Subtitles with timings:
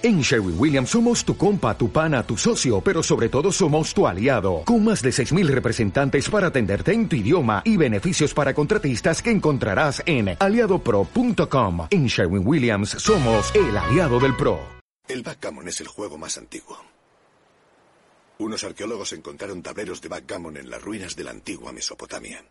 [0.00, 4.06] En Sherwin Williams somos tu compa, tu pana, tu socio, pero sobre todo somos tu
[4.06, 9.20] aliado, con más de 6.000 representantes para atenderte en tu idioma y beneficios para contratistas
[9.20, 11.88] que encontrarás en aliadopro.com.
[11.90, 14.60] En Sherwin Williams somos el aliado del PRO.
[15.08, 16.78] El backgammon es el juego más antiguo.
[18.38, 22.44] Unos arqueólogos encontraron tableros de backgammon en las ruinas de la antigua Mesopotamia.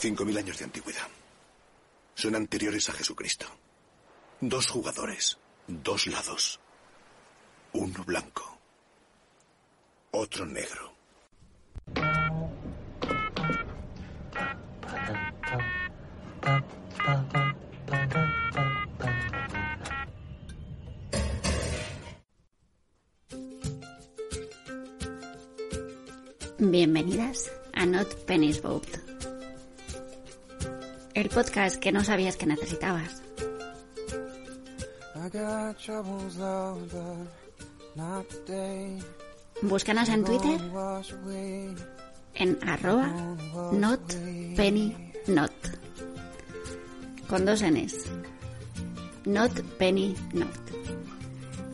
[0.00, 1.08] 5.000 años de antigüedad.
[2.14, 3.46] Son anteriores a Jesucristo.
[4.40, 5.41] Dos jugadores
[5.80, 6.60] dos lados.
[7.72, 8.58] Uno blanco,
[10.10, 10.92] otro negro.
[26.58, 28.86] Bienvenidas a Not Penny's Boat,
[31.14, 33.21] el podcast que no sabías que necesitabas.
[39.62, 40.60] Búscanos en Twitter
[42.34, 43.06] en arroba
[43.72, 44.00] not
[44.56, 45.52] penny not.
[47.28, 47.94] Con dos Ns
[49.24, 50.50] not penny not.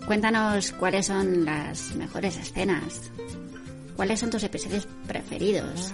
[0.06, 3.10] Cuéntanos cuáles son las mejores escenas.
[3.96, 5.92] Cuáles son tus episodios preferidos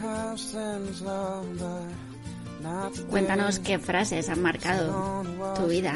[3.11, 5.23] cuéntanos qué frases han marcado
[5.57, 5.95] tu vida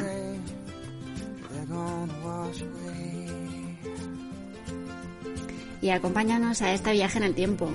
[5.80, 7.70] y acompáñanos a este viaje en el tiempo,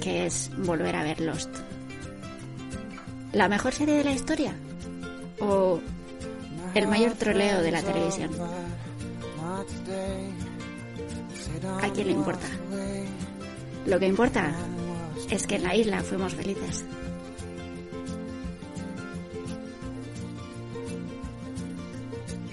[0.00, 1.50] que es volver a ver Lost.
[3.32, 4.54] ¿La mejor serie de la historia?
[5.40, 5.80] ¿O
[6.74, 8.30] el mayor troleo de la televisión?
[11.82, 12.46] ¿A quién le importa?
[13.86, 14.54] Lo que importa
[15.30, 16.84] es que en la isla fuimos felices.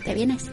[0.04, 0.52] ¿Te vienes?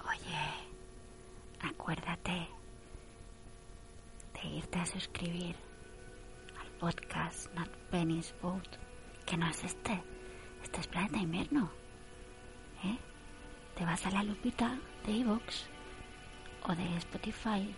[0.00, 0.18] Oye,
[1.62, 2.48] acuérdate
[4.34, 5.54] de irte a suscribir
[6.60, 8.66] al podcast Not Penny's Boat,
[9.24, 10.02] que no es este,
[10.64, 11.70] este es Planeta Invierno.
[12.84, 13.13] ¿Eh?
[13.76, 15.64] Te vas a la lupita de iVoox
[16.68, 17.74] o de Spotify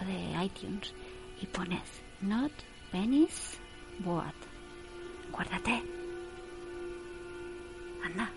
[0.00, 0.94] o de iTunes
[1.40, 1.82] y pones
[2.20, 2.52] Not
[2.92, 3.58] Penny's
[3.98, 4.34] Boat.
[5.28, 5.82] Acuérdate.
[8.04, 8.30] Anda.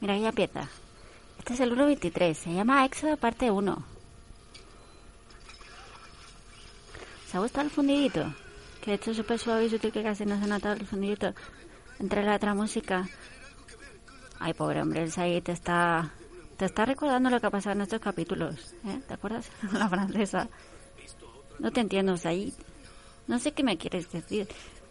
[0.00, 0.68] Mira, ya empieza.
[1.38, 2.34] Este es el 1.23.
[2.34, 3.84] Se llama Éxodo parte 1.
[7.26, 8.32] ¿Se ha gustado el fundidito?
[8.80, 10.86] Que de hecho es súper suave y sutil que casi no se ha notado el
[10.86, 11.34] fundidito.
[11.98, 13.08] Entre la otra música.
[14.38, 16.12] Ay, pobre hombre, el Said te está...
[16.56, 18.74] Te está recordando lo que ha pasado en estos capítulos.
[18.84, 19.00] ¿eh?
[19.06, 19.50] ¿Te acuerdas?
[19.72, 20.48] la francesa.
[21.60, 22.52] No te entiendo, Said.
[23.28, 24.48] No sé qué me quieres decir.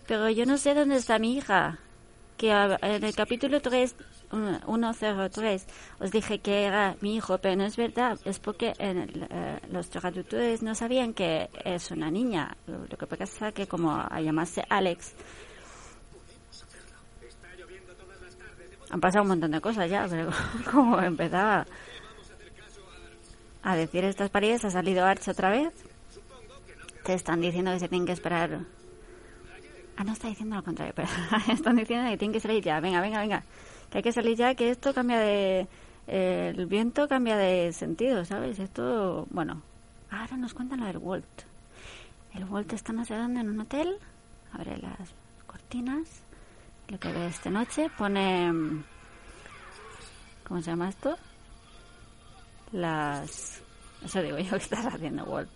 [0.08, 1.80] Pero yo no sé dónde está mi hija.
[2.38, 3.96] Que en el capítulo 3
[4.30, 5.68] 103
[6.00, 9.90] os dije que era mi hijo, pero no es verdad, es porque en eh, los
[9.90, 12.56] traductores no sabían que es una niña.
[12.68, 15.14] Lo, que pasa es que como a llamarse Alex,
[18.90, 20.30] han pasado un montón de cosas ya, pero
[20.72, 21.66] como empezaba
[23.64, 25.74] a decir estas paredes, ha salido Arch otra vez.
[27.04, 28.60] Te están diciendo que se tienen que esperar.
[29.96, 30.94] Ah, no está diciendo lo contrario,
[31.52, 32.80] están diciendo que tienen que salir ya.
[32.80, 33.44] Venga, venga, venga
[33.90, 35.68] que hay que salir ya, que esto cambia de...
[36.08, 38.60] El viento cambia de sentido, ¿sabes?
[38.60, 39.62] Esto, bueno,
[40.10, 41.26] ahora nos cuentan lo del Walt.
[42.34, 43.98] El Walt está no sé en un hotel,
[44.54, 45.14] abre las
[45.46, 46.24] cortinas,
[46.88, 48.84] lo que ve esta noche, pone...
[50.48, 51.18] ¿Cómo se llama esto?
[52.72, 53.62] Las...
[54.04, 55.50] Eso digo yo que estás haciendo, Walt.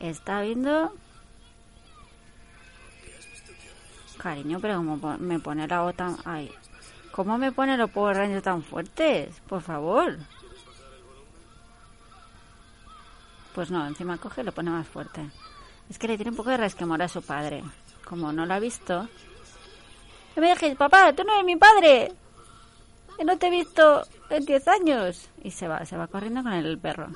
[0.00, 0.92] Está viendo...
[4.18, 6.16] Cariño, pero como me pone la bota...
[6.24, 6.50] Ay,
[7.12, 9.38] ¿Cómo me pone los Power Rangers tan fuertes?
[9.46, 10.16] Por favor.
[13.54, 15.28] Pues no, encima coge y lo pone más fuerte.
[15.90, 17.62] Es que le tiene un poco de resquemor a su padre.
[18.02, 19.08] Como no lo ha visto.
[20.34, 22.12] No me dejes, papá, tú no eres mi padre.
[23.16, 25.28] Que no te he visto en 10 años.
[25.42, 27.08] Y se va, se va corriendo con el perro.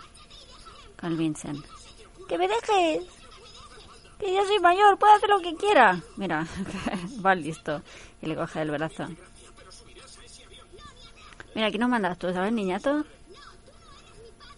[1.00, 1.64] Con Vincent.
[2.28, 3.04] Que me dejes.
[4.18, 6.00] Que yo soy mayor, puedo hacer lo que quiera.
[6.16, 6.46] Mira,
[7.24, 7.82] va listo.
[8.20, 9.06] Y le coge el brazo.
[11.54, 13.04] Mira, aquí nos mandas tú, ¿sabes, niñato?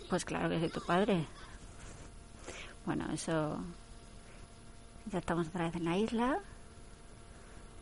[0.08, 1.26] Pues claro que soy tu padre.
[2.84, 3.58] Bueno, eso...
[5.06, 6.40] Ya estamos otra vez en la isla.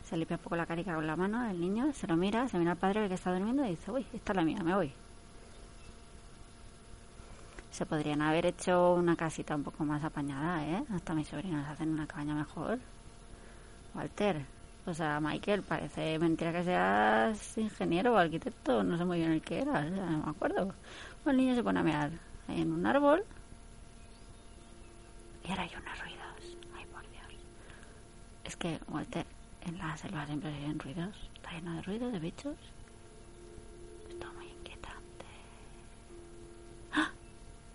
[0.09, 2.59] Se limpia un poco la carica con la mano, el niño se lo mira, se
[2.59, 4.93] mira al padre que está durmiendo y dice, uy, esta es la mía, me voy.
[7.73, 10.85] Se podrían haber hecho una casita un poco más apañada, ¿eh?
[10.95, 12.79] Hasta mis sobrinos hacen una cabaña mejor.
[13.95, 14.45] Walter,
[14.87, 19.43] o sea, Michael, parece mentira que seas ingeniero o arquitecto, no sé muy bien el
[19.43, 20.73] que era, no me acuerdo.
[21.25, 22.13] Pues el niño se pone a mirar
[22.47, 23.25] en un árbol
[25.45, 26.57] y ahora hay unos ruidos.
[26.77, 27.43] Ay, por Dios.
[28.45, 29.27] Es que, Walter,
[29.67, 31.31] en la selva siempre se oyen ruidos.
[31.35, 32.57] Está lleno de ruidos, de bichos.
[34.09, 35.27] Está muy inquietante.
[36.93, 37.11] ¡Ah!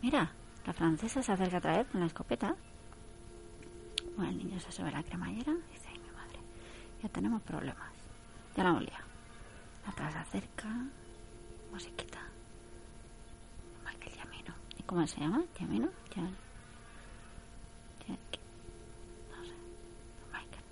[0.01, 0.31] Mira,
[0.65, 2.55] la francesa se acerca otra vez con la escopeta.
[4.15, 6.39] Bueno, el niño se sube a la cremallera y dice, ay, mi madre,
[7.01, 7.91] ya tenemos problemas.
[8.55, 8.71] Ya la.
[8.71, 10.67] La otra se acerca,
[11.71, 12.19] musiquita.
[13.85, 14.53] Michael Yamino.
[14.77, 15.43] ¿Y cómo se llama?
[15.59, 15.89] ¿Yamino?
[16.15, 16.23] Ya.
[18.07, 18.39] ya ¿qué?
[19.31, 19.53] No sé.
[20.31, 20.63] Michael.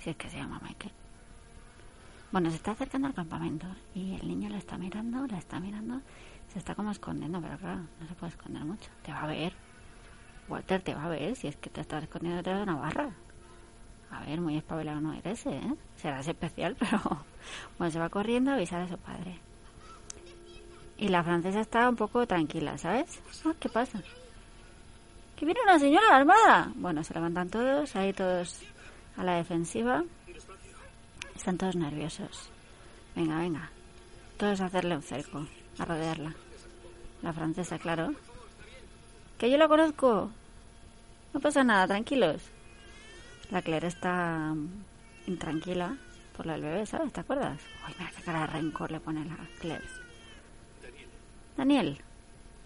[0.00, 0.92] Si es que se llama Michael.
[2.32, 6.00] Bueno, se está acercando al campamento y el niño la está mirando, la está mirando,
[6.52, 8.88] se está como escondiendo, pero claro, no se puede esconder mucho.
[9.02, 9.52] Te va a ver.
[10.48, 13.10] Walter te va a ver si es que te estás escondiendo detrás de una barra.
[14.10, 15.60] A ver, muy espabilado no eres, ¿eh?
[15.96, 17.00] Serás especial, pero...
[17.78, 19.38] Bueno, se va corriendo a avisar a su padre.
[20.98, 23.20] Y la francesa está un poco tranquila, ¿sabes?
[23.44, 24.02] Ah, ¿Qué pasa?
[25.36, 26.70] ¡Que viene una señora armada!
[26.74, 28.62] Bueno, se levantan todos, ahí todos
[29.16, 30.04] a la defensiva.
[31.34, 32.50] Están todos nerviosos.
[33.16, 33.70] Venga, venga.
[34.36, 35.46] Todos a hacerle un cerco,
[35.78, 36.34] a rodearla.
[37.22, 38.14] La francesa, claro.
[39.38, 40.30] Que yo la conozco.
[41.32, 42.42] No pasa nada, tranquilos.
[43.50, 44.54] La Claire está
[45.26, 45.96] intranquila
[46.36, 47.12] por lo del bebé, ¿sabes?
[47.12, 47.60] ¿Te acuerdas?
[47.86, 49.84] Uy, mira qué cara de rencor le pone la Claire.
[51.56, 52.00] Daniel.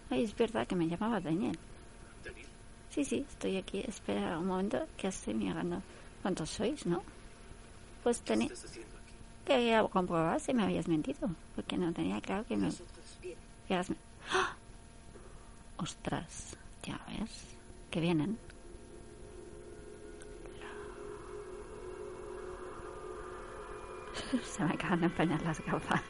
[0.09, 1.57] Ay, es verdad que me llamaba Daniel.
[2.89, 3.83] Sí, sí, estoy aquí.
[3.85, 5.81] Espera un momento, que estoy mirando.
[6.25, 7.03] ¿Cuántos sois, no?
[8.01, 8.49] Pues tenía...
[9.45, 11.29] Quería comprobar si me habías mentido.
[11.55, 12.71] Porque no tenía claro que me...
[13.67, 13.91] Que habías...
[14.31, 14.55] ¡Ah!
[15.77, 17.29] Ostras, ya ves.
[17.91, 18.39] Que vienen.
[24.55, 26.01] Se me acaban de empañar las gafas.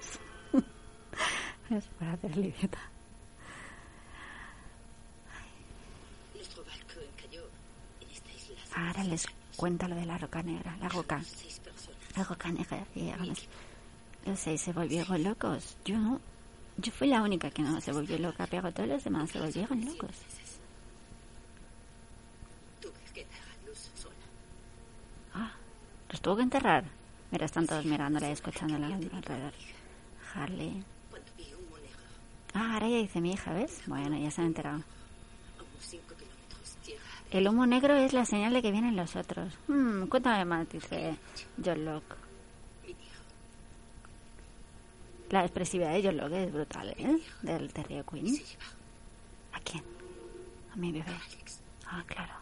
[1.72, 2.80] es para hacer el idiota.
[8.78, 11.22] Ahora les cuenta lo de la roca negra, la roca.
[12.16, 12.86] La roca negra.
[12.96, 13.12] Y
[14.26, 15.78] los seis se volvieron locos.
[15.86, 16.20] Yo no.
[16.78, 19.86] Yo fui la única que no se volvió loca, pero todos los demás se volvieron
[19.86, 20.12] locos.
[25.34, 25.52] Ah,
[26.10, 26.84] los tuvo que enterrar.
[27.32, 29.54] Mira, están todos mirándola y escuchándola alrededor.
[30.34, 30.84] Harley.
[32.54, 33.82] Ah, ahora ya dice mi hija, ¿ves?
[33.86, 34.84] Bueno, ya se han enterado.
[37.32, 39.54] El humo negro es la señal de que vienen los otros.
[39.68, 41.18] Hmm, cuéntame más, dice
[41.64, 42.16] John Locke.
[45.32, 47.18] La expresividad de John Locke es brutal, ¿eh?
[47.42, 48.42] Del Terry Queen.
[49.54, 49.84] ¿A quién?
[50.72, 51.06] A mi bebé.
[51.88, 52.34] Ah, claro.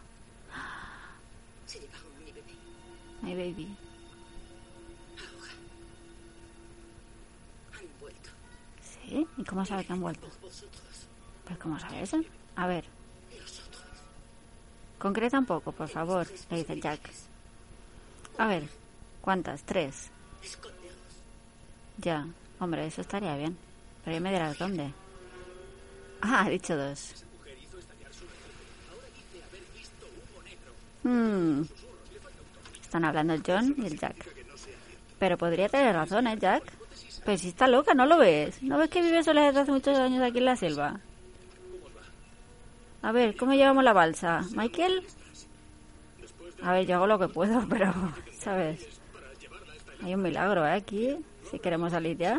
[3.22, 3.74] Mi baby.
[8.82, 9.26] ¿Sí?
[9.36, 10.28] ¿Y cómo sabe que han vuelto?
[11.44, 12.20] Pues ¿cómo sabe eso?
[12.56, 12.84] A ver.
[15.04, 16.98] Concreta un poco, por favor, le dice Jack.
[18.38, 18.62] A ver,
[19.20, 19.62] ¿cuántas?
[19.62, 20.08] Tres.
[21.98, 22.26] Ya,
[22.58, 23.54] hombre, eso estaría bien.
[24.02, 24.94] Pero ya me dirás dónde.
[26.22, 27.22] Ah, ha dicho dos.
[31.02, 31.64] Hmm.
[32.80, 34.26] Están hablando el John y el Jack.
[35.18, 36.62] Pero podría tener razón, ¿eh, Jack?
[37.26, 38.62] Pues si está loca, ¿no lo ves?
[38.62, 40.98] ¿No ves que vive sola desde hace muchos años aquí en la selva?
[43.04, 44.40] A ver, ¿cómo llevamos la balsa?
[44.56, 45.06] ¿Michael?
[46.62, 47.92] A ver, yo hago lo que puedo, pero,
[48.32, 48.88] ¿sabes?
[50.02, 50.72] Hay un milagro, ¿eh?
[50.72, 51.14] Aquí,
[51.50, 52.38] si queremos salir ya.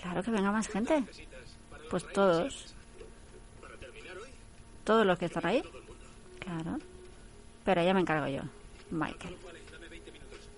[0.00, 1.02] Claro que venga más gente.
[1.90, 2.76] Pues todos.
[4.84, 5.60] Todos los que están ahí.
[6.38, 6.78] Claro.
[7.64, 8.42] Pero ya me encargo yo.
[8.92, 9.36] Michael.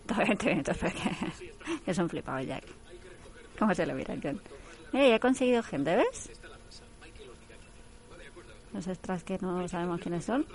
[0.04, 1.00] 20 minutos porque
[1.86, 2.64] es un flipado Jack.
[3.58, 4.38] ¿Cómo se lo mira John?
[4.92, 6.39] Mira, ya he conseguido gente, ¿ves?
[8.72, 10.46] Los extras que no sabemos quiénes son.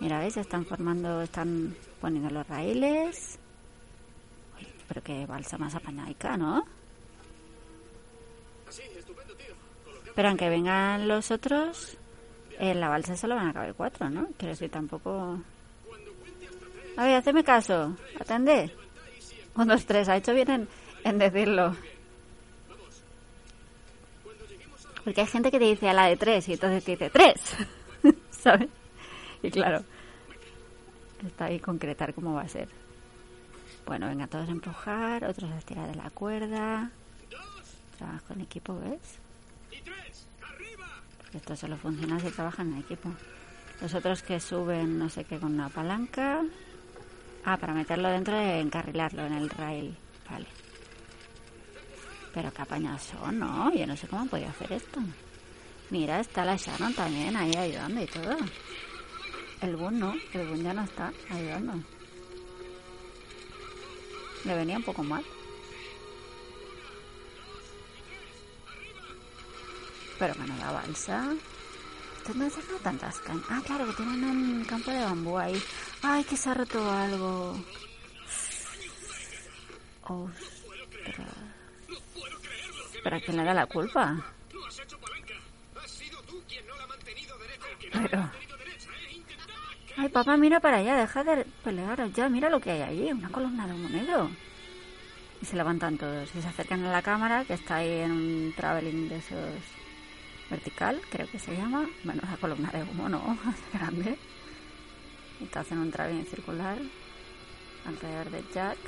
[0.00, 0.36] Mira, ¿ves?
[0.36, 3.38] Están formando, están poniendo los raíles.
[4.88, 6.64] Pero qué balsa más apañadica, ¿no?
[10.14, 11.96] Pero aunque vengan los otros,
[12.58, 14.28] en la balsa solo van a caber cuatro, ¿no?
[14.36, 15.40] Quiero decir, tampoco...
[16.96, 17.96] A ver, hazme caso.
[18.20, 18.72] Atende.
[19.56, 20.08] Un, dos, tres.
[20.08, 20.68] Ha hecho bien en,
[21.02, 21.76] en decirlo.
[25.04, 27.34] Porque hay gente que te dice a la de tres y entonces te dice tres.
[28.30, 28.68] ¿Sabes?
[29.42, 29.84] Y claro.
[31.26, 32.68] Está ahí concretar cómo va a ser.
[33.86, 36.90] Bueno, venga, todos a empujar, otros a tirar de la cuerda.
[37.98, 39.18] Trabajo en equipo, ¿ves?
[41.18, 43.10] Porque esto solo funciona si trabajan en equipo.
[43.80, 46.42] Los otros que suben, no sé qué, con una palanca.
[47.44, 49.96] Ah, para meterlo dentro de encarrilarlo en el rail.
[50.30, 50.46] Vale.
[52.34, 53.72] Pero qué apañados son, ¿no?
[53.72, 55.00] Yo no sé cómo podía hacer esto.
[55.90, 58.36] Mira, está la Sharon también ahí ayudando y todo.
[59.60, 61.74] El Boon no, el Boon ya no está ayudando.
[64.44, 65.24] Le venía un poco mal.
[70.18, 71.34] Pero da balsa.
[72.26, 73.44] ¿Dónde se tantas cañas?
[73.50, 75.62] Ah, claro, que tienen un campo de bambú ahí.
[76.02, 77.56] Ay, que se ha roto algo.
[80.02, 81.43] Ostras.
[83.04, 84.24] ¿Para quién le da la culpa?
[87.92, 88.30] Pero...
[89.96, 93.28] Ay, papá, mira para allá, deja de pelear ya, mira lo que hay allí, una
[93.28, 94.30] columna de humo negro.
[95.40, 98.54] Y se levantan todos y se acercan a la cámara, que está ahí en un
[98.56, 99.62] traveling de esos
[100.50, 101.86] vertical, creo que se llama.
[102.02, 103.38] Bueno, la columna de humo no,
[103.72, 104.18] grande.
[105.40, 106.78] Y te hacen un traveling circular
[107.86, 108.78] alrededor de Jack.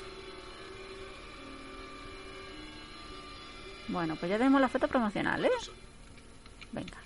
[3.88, 5.50] Bueno, pues ya tenemos la foto promocional, ¿eh?
[6.72, 6.98] Venga.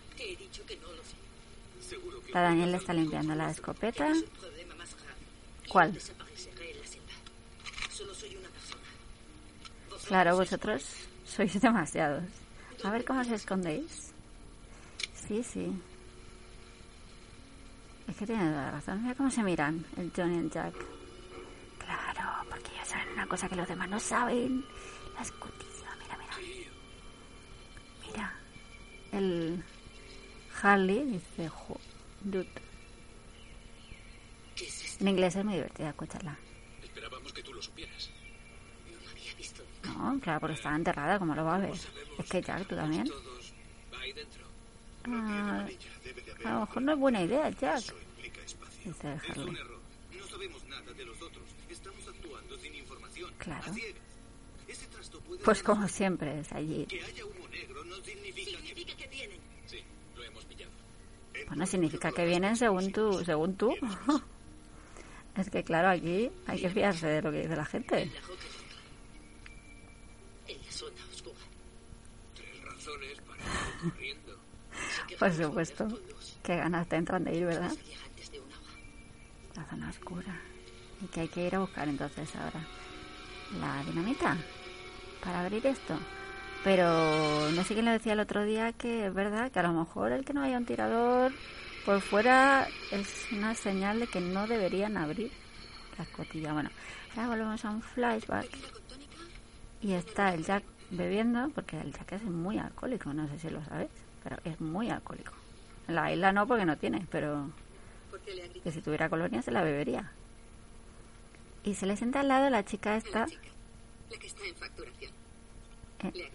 [2.33, 4.13] La Daniel le está limpiando la escopeta.
[5.69, 5.99] ¿Cuál?
[10.07, 10.83] Claro, vosotros
[11.25, 12.25] sois demasiados.
[12.83, 14.13] A ver cómo os escondéis.
[15.15, 15.71] Sí, sí.
[18.09, 19.03] Es que tiene toda la razón.
[19.03, 20.75] Mira cómo se miran el Johnny y Jack.
[21.79, 24.65] Claro, porque ya saben una cosa que los demás no saben.
[25.15, 25.70] La escotilla,
[29.13, 29.63] El
[30.63, 31.51] Harley dice,
[32.23, 32.49] dude.
[35.01, 36.37] En inglés es muy divertida escucharla.
[36.83, 38.11] Esperábamos que tú lo supieras.
[39.85, 41.75] No, claro, porque estaba enterrada, como lo va a ver?
[42.19, 43.11] Es que Jack, tú también.
[45.05, 45.67] Ah,
[46.45, 47.95] a lo mejor no es buena idea, Jack.
[48.85, 49.57] Dice Harley.
[53.39, 53.73] Claro.
[55.45, 56.87] Pues como siempre es allí.
[61.51, 63.75] Bueno, significa que vienen según tú, según tú.
[65.37, 68.09] es que claro, aquí hay que fiarse de lo que dice la gente.
[75.19, 75.89] Por supuesto.
[76.45, 77.73] Qué ganas te entran de ir, ¿verdad?
[79.57, 80.41] La zona oscura.
[81.03, 82.65] Y que hay que ir a buscar entonces ahora.
[83.59, 84.37] La dinamita.
[85.21, 85.99] Para abrir esto.
[86.63, 89.73] Pero no sé quién le decía el otro día que es verdad que a lo
[89.73, 91.33] mejor el que no haya un tirador
[91.87, 95.33] por fuera es una señal de que no deberían abrir
[95.97, 96.53] la escotilla.
[96.53, 96.71] Bueno,
[97.17, 98.49] ahora volvemos a un flashback.
[99.81, 103.65] Y está el Jack bebiendo, porque el Jack es muy alcohólico, no sé si lo
[103.65, 103.89] sabes,
[104.23, 105.33] pero es muy alcohólico.
[105.89, 107.51] En la isla no, porque no tiene, pero
[108.63, 110.13] que si tuviera colonia se la bebería.
[111.65, 113.27] Y se le sienta al lado la chica esta.
[114.11, 115.20] La que está en facturación.
[116.03, 116.33] Eh,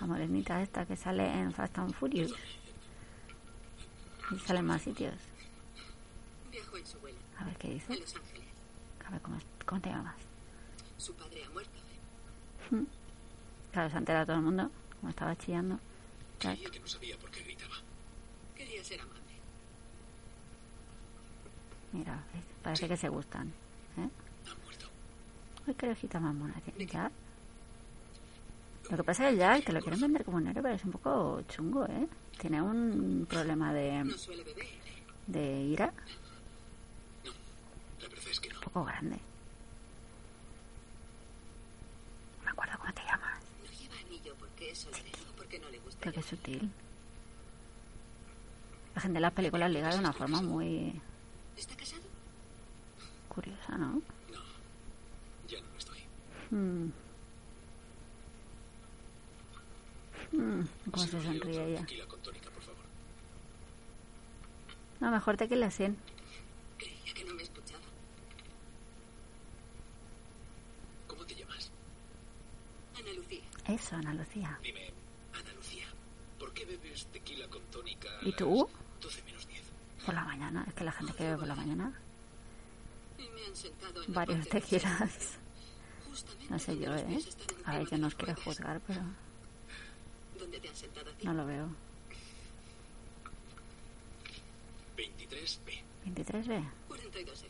[0.00, 2.32] la morenita esta que sale en Fast and Furious.
[4.30, 5.14] Y sale en más sitios.
[7.38, 7.92] A ver qué dice.
[9.06, 10.16] A ver cómo, cómo te llamas.
[10.96, 11.70] Su padre ha muerto.
[13.72, 15.78] Claro, se ha enterado todo el mundo, como estaba chillando.
[16.38, 17.76] Creía que no sabía por qué gritaba.
[18.54, 19.18] Quería ser amable.
[21.92, 22.22] Mira,
[22.62, 23.48] parece que se gustan.
[23.96, 24.08] ¿eh?
[24.50, 24.86] Ha muerto.
[25.66, 27.10] Uy, qué orejita más mona tiene ya.
[28.90, 30.84] Lo que pasa es que ya te lo quieren vender como un héroe, pero es
[30.84, 32.08] un poco chungo, ¿eh?
[32.40, 34.04] Tiene un problema de...
[35.26, 35.92] de ira.
[37.24, 39.16] Un poco grande.
[42.38, 43.42] No me acuerdo cómo te llamas.
[43.62, 46.00] No lleva anillo porque es soltero o porque no le gusta.
[46.00, 46.70] Creo que es sutil.
[48.94, 51.00] La gente de las películas liga de una forma muy...
[51.56, 52.02] ¿Está casado?
[53.28, 53.92] curiosa, ¿no?
[54.32, 54.40] No,
[55.46, 55.98] ya no lo estoy.
[56.50, 56.88] Hmm.
[60.32, 61.86] Hmm, ¿Cómo se sonríe ella?
[65.00, 65.96] No, mejor tequila 100.
[66.76, 67.84] Creía que no me escuchaba.
[71.06, 71.70] ¿Cómo te llamas?
[72.98, 73.44] Ana Lucía.
[73.66, 74.58] Eso, Ana Lucía.
[74.62, 74.92] Dime,
[75.32, 75.86] Ana Lucía,
[76.38, 77.62] ¿por qué bebes tequila con
[78.22, 78.68] ¿Y tú?
[78.70, 79.62] las 12 menos 10.
[80.04, 80.64] Por la mañana.
[80.66, 81.92] Es que la gente que bebe por la mañana.
[83.18, 85.38] Me Varios tequilas.
[86.50, 87.18] No sé yo, ¿eh?
[87.66, 89.02] A ver, yo no os quiero juzgar, pero
[90.58, 91.24] ¿Dónde te han sentado a ti?
[91.26, 91.68] no lo veo.
[94.96, 95.82] 23B.
[96.06, 96.64] 23B.
[96.88, 97.48] 42F.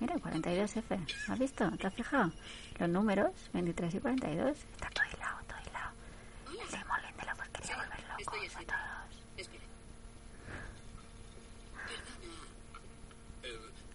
[0.00, 1.06] Mira, 42F.
[1.28, 1.70] ¿Has visto?
[1.76, 2.32] ¿Te has fijado?
[2.78, 4.56] Los números, 23 y 42.
[4.72, 5.92] Está todo hilado, todo hilado.
[6.48, 9.22] El Demolín de la porquería volver locos Estoy a todos.
[9.36, 9.64] Espera.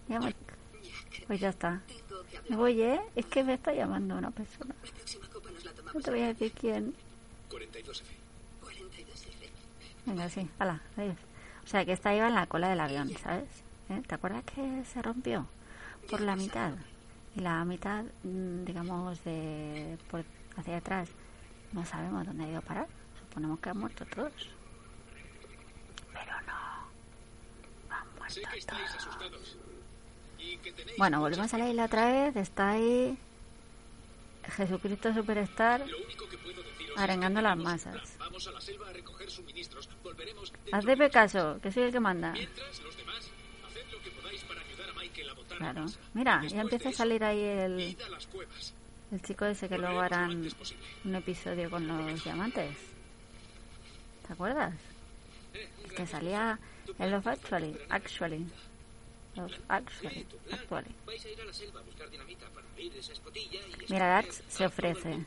[0.08, 1.82] Ya me- Jack, Pues ya está.
[2.48, 3.00] Me voy, ¿eh?
[3.16, 4.76] Es que me está llamando una persona.
[4.84, 6.94] La próxima copa nos la No te voy a decir quién.
[7.50, 8.02] 42F.
[8.62, 9.50] 42F.
[10.06, 10.48] Venga, sí.
[10.58, 11.16] Hala, adiós.
[11.64, 13.48] O sea, que esta iba en la cola del avión, ¿sabes?
[13.88, 14.02] ¿Eh?
[14.06, 15.46] ¿Te acuerdas que se rompió?
[16.08, 16.72] Por la mitad.
[17.34, 20.24] Y la mitad, mm, digamos, de por
[20.56, 21.08] hacia atrás,
[21.72, 22.86] no sabemos dónde ha ido a parar.
[23.18, 24.32] Suponemos que han muerto todos.
[26.12, 26.86] Pero no.
[27.90, 29.58] Han muerto todos.
[30.98, 32.36] Bueno, volvemos a la isla otra vez.
[32.36, 33.18] Está ahí
[34.48, 35.84] Jesucristo Superstar
[36.96, 38.16] arengando las masas.
[38.18, 39.88] Vamos a la selva a recoger suministros.
[40.02, 42.32] Volveremos Hacedme caso, que soy el que manda.
[42.32, 43.30] mientras los demás.
[43.66, 45.82] Haced lo que podáis para ayudar a Michael a botar Claro.
[45.82, 46.00] masa.
[46.14, 48.74] Mira, ya Después empieza de a eso, salir ahí el, id a las cuevas.
[49.12, 50.84] el chico ese que luego Volveremos lo harán antes posible.
[51.04, 52.76] un episodio con los diamantes.
[54.26, 54.74] ¿Te acuerdas?
[55.84, 56.58] El que salía
[56.98, 57.76] en Love Actually.
[57.88, 58.46] Actually.
[59.36, 60.26] Love Actually.
[60.52, 60.94] Actually.
[61.06, 63.92] Vais a ir a la selva a buscar dinamita para abrir esa escotilla y...
[63.92, 65.24] Mira, Dax se ofrece.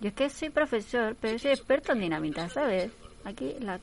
[0.00, 2.92] Yo es que soy profesor, pero soy experto en dinamita, ¿sabes?
[3.24, 3.78] Aquí la...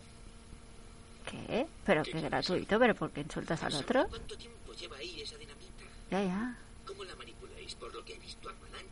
[1.26, 1.66] ¿Qué?
[1.86, 4.08] Pero que gratuito, pero ¿por qué insultas al otro?
[4.08, 5.84] ¿Cuánto tiempo lleva ahí esa dinamita?
[6.10, 6.58] Ya, ya.
[6.86, 7.76] ¿Cómo la manipuláis?
[7.76, 8.86] Por lo que he visto a Manan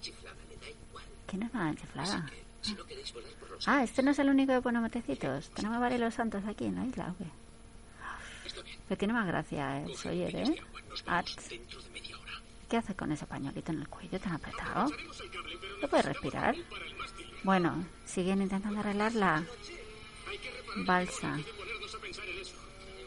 [0.49, 1.05] le da igual.
[1.27, 2.29] ¿Quién es la chiflada?
[2.61, 5.49] Si no queréis volar por los Ah, este no es el único que pone motecitos.
[5.51, 7.29] Tenemos varios los santos aquí en la isla, ¿o qué?
[8.87, 10.55] Pero tiene más gracia el Sawyer, ¿eh?
[12.67, 14.91] ¿Qué hace con ese pañuelito en el cuello tan apretado?
[15.81, 16.55] ¿No puede respirar?
[17.43, 19.43] Bueno, siguen intentando arreglar la
[20.85, 21.37] balsa.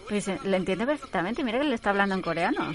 [0.09, 1.45] Pues eh, le entiende perfectamente.
[1.45, 2.75] Mira que le está hablando en coreano.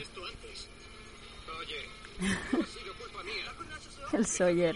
[4.14, 4.76] El Sawyer.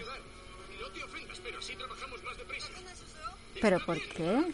[3.61, 4.51] ¿Pero por qué?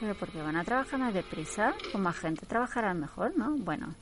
[0.00, 1.74] ¿Pero porque van a trabajar más deprisa?
[1.92, 3.56] Con más gente trabajarán mejor, ¿no?
[3.56, 3.94] Bueno,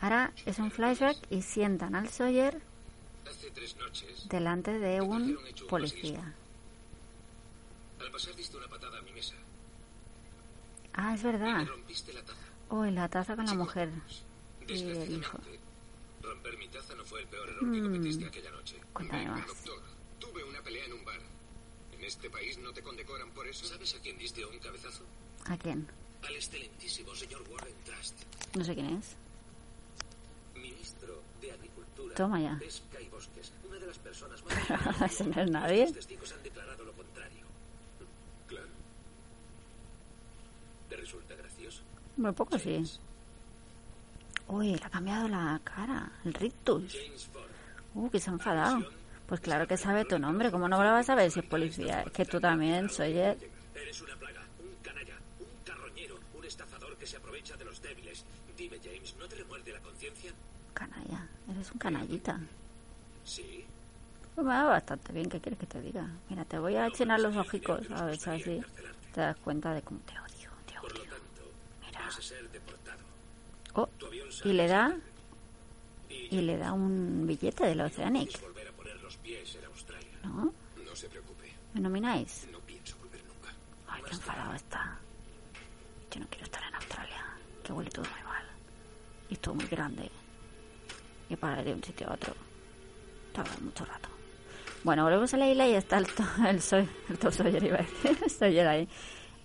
[0.00, 2.60] ahora es un flashback y sientan al Sawyer
[4.28, 6.34] delante de un policía.
[8.00, 9.34] al pasar diste una patada a mi mesa.
[10.94, 11.66] Ah, es verdad.
[11.66, 12.38] Rompiste la taza.
[12.70, 13.90] Uy, la taza con la mujer
[14.66, 15.38] y el hijo.
[16.22, 18.76] Romper mi taza no fue el peor error que cometiste aquella noche.
[18.92, 19.46] Cuéntame más.
[19.46, 19.80] Doctor,
[20.18, 21.20] tuve una pelea en un bar.
[21.92, 23.64] En este país no te condecoran por eso.
[23.64, 25.04] ¿Sabes a quién diste un cabezazo?
[25.46, 25.86] ¿A quién?
[26.26, 28.14] Al excelentísimo señor Warren Trust,
[28.56, 29.14] No sé quién es.
[30.54, 32.58] ministro de Agricultura, Toma ya.
[32.58, 33.50] Pesca y Bosques.
[33.66, 35.02] Una de las personas más...
[35.10, 35.84] Ese no es nadie.
[35.86, 37.46] Los testigos han declarado lo contrario.
[38.46, 38.66] Claro.
[40.90, 41.82] ¿Te resulta gracioso?
[42.18, 42.82] Muy poco sí.
[44.48, 46.12] Uy, le ha cambiado la cara.
[46.24, 46.94] El rictus.
[47.94, 48.86] Uh, que se ha enfadado.
[49.26, 50.50] Pues claro que sabe tu nombre.
[50.50, 52.02] ¿Cómo no lo vas a saber si es policía?
[52.02, 53.36] Es que tú también, Sawyer.
[53.74, 58.24] Eres una plaga, un canalla, un carroñero, un estafador que se aprovecha de los débiles.
[58.56, 60.32] Dime, James, ¿no te remuerde la conciencia?
[60.74, 61.26] Canalla.
[61.50, 62.38] Eres un canallita.
[63.26, 63.64] Sí.
[64.34, 65.28] Pues me da bastante bien.
[65.28, 66.08] ¿Qué quieres que te diga?
[66.28, 67.80] Mira, te voy a llenar los ojicos.
[67.90, 68.60] A ver si así
[69.12, 70.50] te das cuenta de cómo te odio.
[70.66, 71.12] Te odio.
[71.84, 72.08] Mira.
[73.74, 73.88] Oh,
[74.44, 74.96] y le da...
[76.08, 78.40] y le da un billete del Oceanic.
[78.40, 80.08] volver a poner los pies en Australia.
[80.22, 80.52] ¿No?
[80.84, 82.46] No se preocupe, ¿Me nomináis?
[82.52, 83.52] no pienso volver nunca.
[83.88, 84.98] Ay, qué enfadado está.
[86.10, 87.24] Yo no quiero estar en Australia.
[87.64, 88.44] Que huele todo muy mal.
[89.28, 90.10] Y es todo muy grande.
[91.28, 92.34] Y para ir de un sitio a otro.
[93.60, 94.08] Mucho rato.
[94.84, 97.82] Bueno, volvemos a la isla y está el, to- el, soy, el Sawyer, iba a
[97.82, 98.66] decir.
[98.68, 98.88] ahí.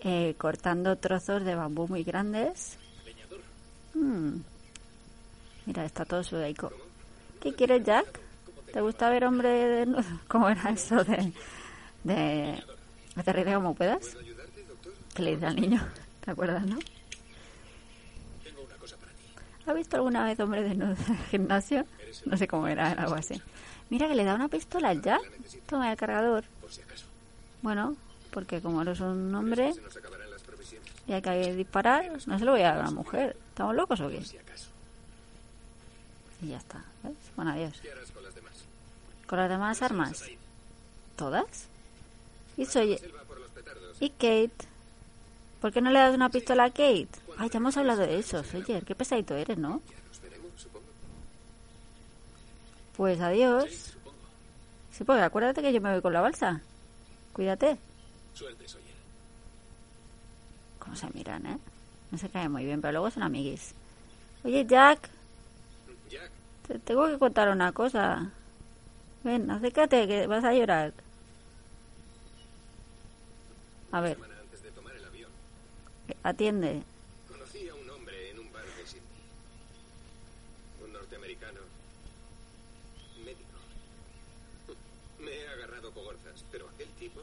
[0.02, 2.78] eh, cortando trozos de bambú muy grandes.
[3.94, 4.36] Mm.
[5.66, 6.72] Mira, está todo sudaico.
[7.40, 8.20] ¿Qué quieres, Jack?
[8.72, 10.04] ¿Te gusta ver hombre desnudo?
[10.28, 11.34] ¿Cómo era eso de...
[12.04, 12.64] de...
[13.54, 14.16] como puedas?
[15.14, 15.86] que le dice al niño.
[16.24, 16.78] ¿Te acuerdas, no?
[19.66, 21.86] ¿Has visto alguna vez hombre desnudo en el gimnasio?
[22.26, 23.42] No sé cómo era, era algo así.
[23.92, 25.22] Mira que le da una pistola al Jack.
[25.68, 26.46] Toma el cargador.
[27.62, 27.96] Bueno,
[28.32, 29.74] porque como eres un hombre
[31.08, 33.36] y hay que disparar, no se lo voy a dar a una mujer.
[33.50, 34.24] ¿Estamos locos o qué?
[36.42, 36.84] Y ya está.
[37.04, 37.14] ¿Ves?
[37.36, 37.78] Bueno, adiós.
[37.82, 38.54] ¿Qué harás con las demás?
[39.28, 40.24] ¿Con las demás armas?
[41.18, 41.68] ¿Todas?
[42.56, 42.98] ¿Y soy...
[44.00, 44.52] ¿Y Kate?
[45.60, 47.10] ¿Por qué no le das una pistola a Kate?
[47.38, 48.86] Ay, ya hemos hablado de eso, Sawyer.
[48.86, 49.82] Qué pesadito eres, ¿no?
[49.90, 50.86] Ya nos veremos, supongo.
[53.02, 53.98] Pues adiós.
[54.92, 56.62] Sí, pues acuérdate que yo me voy con la balsa.
[57.34, 57.80] Cuídate.
[58.36, 58.94] Suerte, Sawyer.
[60.78, 61.58] Cómo se miran, ¿eh?
[62.12, 63.74] No se cae muy bien, pero luego son amiguis.
[64.44, 65.10] Oye, Jack,
[66.12, 66.30] Jack,
[66.68, 68.30] Te tengo que contar una cosa.
[69.24, 70.94] Ven, acércate, que vas a llorar.
[73.92, 74.16] A ver,
[76.22, 76.84] atiende.
[77.28, 79.02] conocí a un hombre en un bar de Sydney.
[80.86, 81.62] Un norteamericano
[83.24, 83.58] médico.
[85.20, 87.22] Me he agarrado cogorzas, pero aquel tipo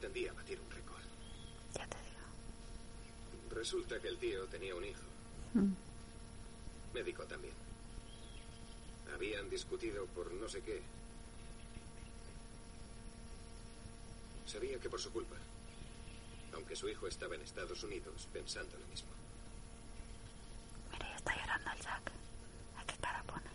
[0.00, 1.02] pretendía batir un récord.
[1.74, 3.54] Ya te digo.
[3.54, 5.00] Resulta que el tío tenía un hijo,
[5.54, 5.72] Mm.
[6.94, 7.52] médico también.
[9.14, 10.80] Habían discutido por no sé qué.
[14.46, 15.36] Sabía que por su culpa,
[16.54, 19.08] aunque su hijo estaba en Estados Unidos pensando lo mismo.
[20.92, 22.12] Mira, ya está llorando el Jack.
[22.78, 23.50] ¿A qué cara pone?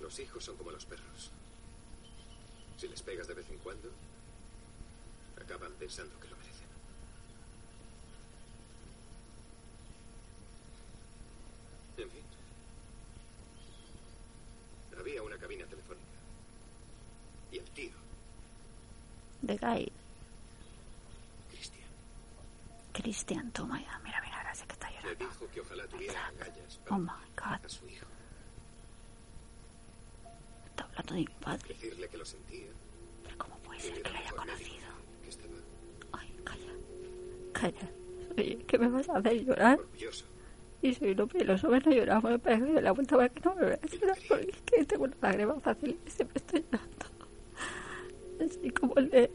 [0.00, 1.30] Los hijos son como los perros.
[2.78, 3.88] Si les pegas de vez en cuando,
[5.42, 6.66] acaban pensando que lo merecen.
[11.98, 12.22] En fin.
[14.98, 16.04] Había una cabina telefónica.
[17.52, 17.92] Y el tío,
[19.42, 19.92] De Guy.
[21.50, 21.88] Cristian,
[22.92, 23.98] Cristian, toma ya.
[24.02, 25.28] Mira, mira, ahora sí que está le llorando.
[25.28, 27.64] dijo que ojalá tuviera agallas Oh para my god.
[27.64, 28.06] a su hijo.
[30.66, 31.68] Está hablando de mi padre.
[31.74, 32.66] Decirle que lo sentía.
[33.22, 34.93] Pero ¿cómo puede ser que lo haya conocido?
[37.64, 37.88] Calla.
[38.36, 39.78] Oye, ¿qué me vas a hacer llorar?
[39.78, 40.26] orgulloso.
[40.82, 43.64] Y soy lo peloso, no lloramos, me pego de la vuelta para que no me
[43.64, 47.06] veas llorar, porque es que tengo una lágrima fácil y siempre estoy llorando.
[48.44, 49.30] Así como el de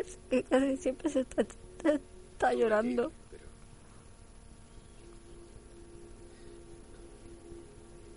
[0.00, 3.12] ese que casi siempre se está, está, está llorando.
[3.30, 3.44] Pero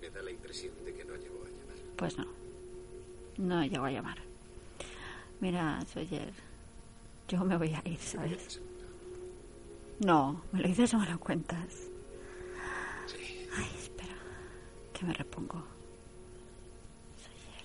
[0.01, 1.95] me da la impresión de que no llegó a llamar.
[1.95, 2.25] Pues no,
[3.37, 4.17] no llegó a llamar.
[5.41, 6.33] Mira, Sawyer,
[7.27, 8.59] yo me voy a ir, ¿sabes?
[9.99, 11.73] No, me lo dices o me lo cuentas.
[13.05, 13.47] Sí.
[13.55, 14.15] Ay, espera,
[14.93, 15.61] que me repongo.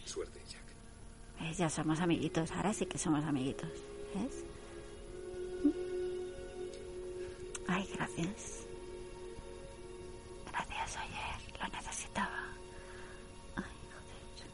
[0.05, 0.63] Suerte, Jack.
[1.41, 1.59] ¿Ves?
[1.59, 3.71] Ya somos amiguitos, ahora sí que somos amiguitos.
[4.15, 4.45] ¿Ves?
[7.69, 8.67] Ay, gracias.
[10.51, 11.61] Gracias, ayer.
[11.61, 12.45] Lo necesitaba.
[13.57, 14.51] Ay, joder.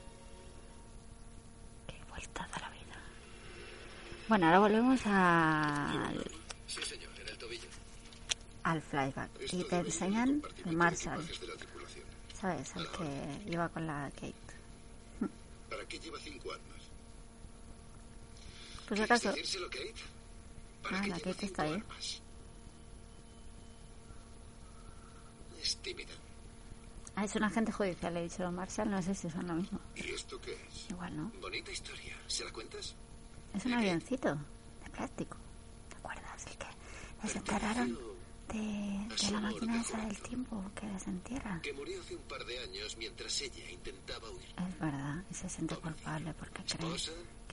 [1.86, 2.96] Qué vuelta da la vida.
[4.28, 6.24] Bueno, ahora volvemos al,
[8.70, 9.30] al.
[9.40, 11.26] Esto Y te enseñan el Marshall.
[12.40, 12.72] ¿sabes?
[12.76, 14.34] El que iba con la Kate.
[15.68, 16.80] ¿Para qué lleva cinco armas?
[18.88, 19.32] ¿Quieres acaso,
[20.90, 21.82] Ah, la Kate está ahí.
[25.62, 26.12] Es tímida.
[27.16, 29.78] ah, es un agente judicial, he dicho Marshall, no sé si son lo mismo.
[29.94, 30.90] ¿Y esto qué es?
[30.90, 31.30] Igual, ¿no?
[31.40, 32.16] Bonita historia.
[32.26, 32.94] ¿Se la cuentas?
[33.54, 34.34] Es un avioncito
[34.82, 35.36] de plástico.
[35.90, 36.46] ¿Te acuerdas?
[36.46, 36.66] El que
[37.22, 37.98] desenterraron
[38.52, 41.60] de, de la máquina esa del tiempo que desentierra.
[41.62, 44.48] Que murió hace un par de años mientras ella intentaba huir.
[44.68, 46.78] Es verdad, y se siente culpable porque cree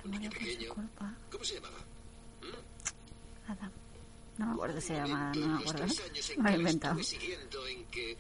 [0.02, 1.16] que murió por su culpa.
[1.32, 1.78] ¿Cómo se llamaba?
[3.48, 3.72] Nada.
[4.38, 5.86] No me acuerdo si se llama, Momento no me acuerdo.
[6.38, 7.04] Me lo he inventado.
[7.04, 8.18] siguiendo en que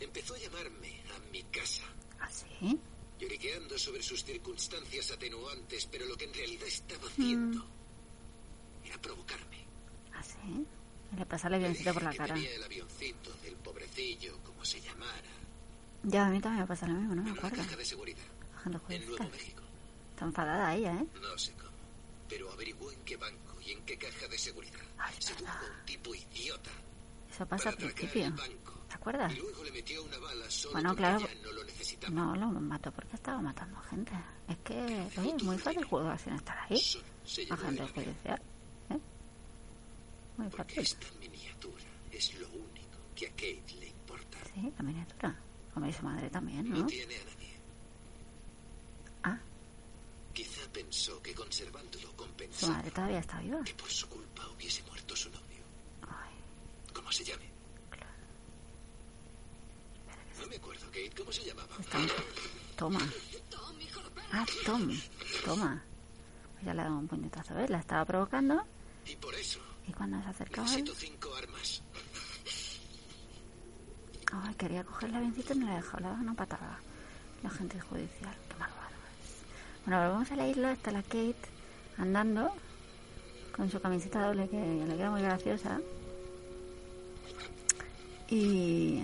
[0.00, 1.82] empezó a llamarme a mi casa.
[2.20, 2.78] ¿Ah, sí?
[3.18, 7.06] lloriqueando sobre sus circunstancias atenuantes, pero lo que en realidad estaba Mm.
[7.08, 7.66] haciendo
[8.84, 9.58] era provocarme.
[10.14, 10.66] ¿Ah, sí?
[11.16, 12.34] Le pasa el avioncito por la cara.
[12.36, 15.20] el avioncito del pobrecillo, como se llamara,
[16.04, 17.56] Ya, a mí también me pasa lo mismo, no me acuerdo.
[17.56, 18.24] caja de seguridad
[18.64, 19.30] en Nuevo.
[19.30, 19.62] México.
[20.12, 21.06] Está enfadada ella, ¿eh?
[21.20, 21.70] No sé cómo,
[22.28, 24.80] pero averiguó en qué banco y en qué caja de seguridad.
[24.98, 26.70] Ay, Se tuvo un tipo idiota
[27.30, 28.32] Eso pasa al principio.
[28.88, 29.32] ¿Te acuerdas?
[29.32, 31.26] Y luego le metió una bala solo Bueno, claro.
[31.42, 32.12] no lo necesitaba.
[32.12, 34.12] No, lo mató porque estaba matando gente.
[34.48, 36.80] Es que, oye, es muy fácil jugar sin estar ahí.
[37.50, 38.42] Agente judicial.
[40.40, 40.78] Muy fácil.
[40.78, 44.38] esta miniatura es lo único que a Kate le importa.
[44.54, 45.36] Sí, la miniatura.
[45.74, 46.86] Como dice su madre también, No ¿no?
[46.86, 47.50] tiene a nadie.
[49.22, 49.38] Ah,
[50.32, 53.62] Quizá pensó que conservándolo su compensaba madre todavía está viva.
[53.64, 55.64] que por su culpa hubiese muerto su novio.
[56.02, 56.34] Ay,
[56.94, 57.44] ¿Cómo se llame?
[60.40, 61.12] No me acuerdo, Kate.
[61.16, 61.76] ¿Cómo se llamaba?
[61.78, 61.98] está.
[62.76, 63.00] Toma.
[64.32, 64.88] Ah, Tom.
[65.44, 65.82] Toma.
[66.54, 67.68] Pues ya le ha dado un puñetazo, ¿ves?
[67.68, 68.64] La estaba provocando
[69.06, 70.84] Y por eso y cuando se acercaba él...
[70.84, 71.82] necesito cinco armas.
[74.32, 76.78] Ay, quería coger el avioncito y no le dejó, le daba una patada.
[77.42, 79.84] La gente judicial, qué malvado es.
[79.84, 81.36] Bueno, volvemos a la isla, está la Kate
[81.98, 82.52] andando
[83.56, 85.80] con su camiseta doble que le queda muy graciosa.
[88.28, 89.00] Y,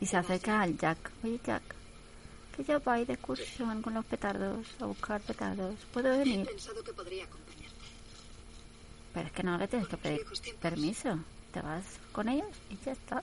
[0.00, 1.10] y se acerca al Jack.
[1.22, 1.62] Oye, Jack,
[2.56, 5.74] que yo voy de excursión con los petardos, a buscar petardos.
[5.92, 6.46] ¿Puedo He venir?
[6.46, 7.45] pensado que podría acompañarte.
[9.16, 10.26] Pero es que no le tienes que pedir
[10.60, 11.18] permiso.
[11.50, 13.22] Te vas con ellos y ya está.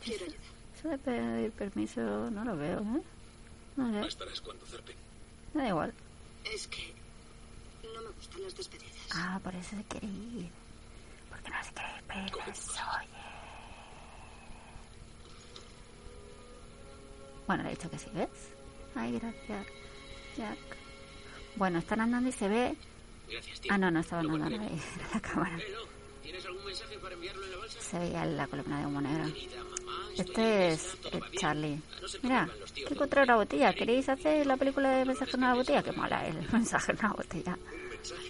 [0.00, 3.02] Eso de pedir permiso no lo veo, ¿eh?
[3.74, 4.94] No sé, cuando zarpen.
[5.54, 5.92] da igual.
[6.44, 6.94] Es que
[7.82, 9.08] no me gustan las despedidas.
[9.12, 10.48] Ah, por eso se quiere ir.
[11.28, 13.08] Porque no se quiere ir permiso, oye.
[17.48, 18.28] Bueno, le he dicho que sí, ¿ves?
[18.94, 19.66] Ay, gracias,
[20.36, 20.58] Jack.
[21.56, 22.76] Bueno, están andando y se ve...
[23.32, 23.72] Gracias, tío.
[23.72, 24.78] Ah, no, no estaba andando nadie.
[24.96, 25.58] Era la cámara.
[26.22, 27.80] ¿tienes algún mensaje para enviarlo en la bolsa?
[27.80, 29.24] Se veía la columna de humo negro.
[30.16, 31.20] Este es eh.
[31.38, 31.80] Charlie.
[32.00, 33.72] No se Mira, que encontré una botella.
[33.72, 35.82] ¿Queréis hacer la película de mensaje en una botella?
[35.82, 37.58] Qué mala el mensaje en una botella.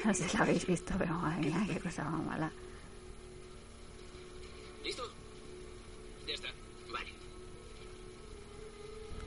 [0.04, 2.52] No sé si la habéis visto, pero madre mía, qué cosa más mala.
[4.84, 5.02] ¿Listo?
[6.26, 6.48] Ya está.
[6.92, 7.10] Vale.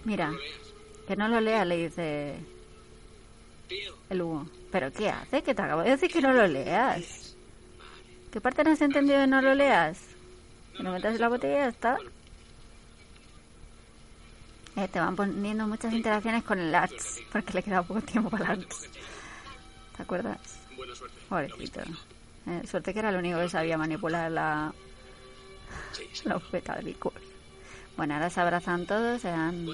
[0.06, 0.38] Mira, No
[1.08, 2.36] que no lo lea, le dice
[4.10, 4.46] el Hugo.
[4.76, 5.42] ¿Pero qué hace?
[5.42, 7.34] Que te acabo de decir que no lo leas.
[8.30, 10.02] ¿Qué parte no has entendido de no lo leas?
[10.76, 11.98] Que lo metas la botella y ya está.
[14.76, 18.52] Eh, te van poniendo muchas interacciones con el Arts, porque le queda poco tiempo para
[18.52, 18.90] el Arts.
[19.96, 20.60] ¿Te acuerdas?
[21.30, 21.80] Pobrecito.
[22.46, 24.74] Eh, suerte que era el único que sabía manipular la,
[26.26, 27.14] la bufeta de licor.
[27.96, 29.68] Bueno, ahora se abrazan todos, se dan...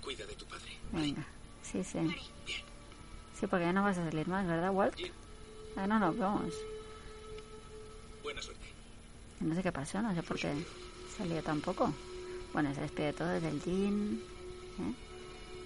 [0.00, 0.78] Cuida de tu padre.
[0.92, 1.26] Venga,
[1.64, 1.98] sí, sí.
[3.42, 4.94] Sí, porque ya no vas a salir más, ¿verdad, Walt?
[5.74, 6.54] Ya no nos vemos.
[8.22, 8.62] Buena suerte.
[9.40, 10.54] No sé qué pasó, no sé por qué
[11.18, 11.92] salió tampoco.
[12.52, 14.20] Bueno, se despide todo del Jean.
[14.78, 14.94] ¿eh?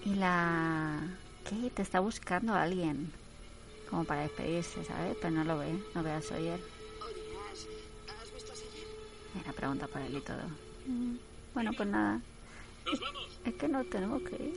[0.06, 1.02] Y la
[1.44, 3.12] Kate está buscando a alguien.
[3.90, 5.14] Como para despedirse, ¿sabes?
[5.20, 6.58] Pero no lo ve, no ve a Sawyer.
[7.04, 7.66] Oye, ¿has,
[8.22, 8.86] ¿has visto a Sawyer?
[9.34, 10.42] Mira, pregunta por él y todo.
[10.86, 11.16] Mm,
[11.52, 12.22] Bueno, pues nada.
[12.86, 13.38] ¡Nos vamos!
[13.44, 14.54] Es que no tenemos que ir.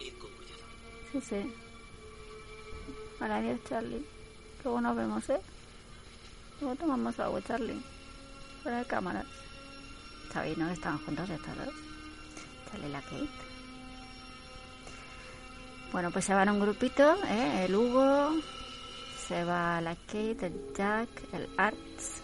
[0.00, 0.62] Id con cuidado.
[1.10, 1.54] Sí, sí.
[3.20, 4.04] Ahora adiós, Charlie.
[4.62, 5.40] Luego nos vemos, ¿eh?
[6.60, 7.80] Luego tomamos agua, Charlie.
[8.62, 9.26] Fuera de cámaras.
[10.32, 10.68] ¿Sabéis, no?
[10.70, 11.74] Estaban juntos estos dos.
[12.70, 13.28] Charlie la Kate.
[15.92, 17.66] Bueno, pues se van un grupito, ¿eh?
[17.66, 18.30] El Hugo,
[19.28, 22.22] se va la Kate, el Jack, el Arts.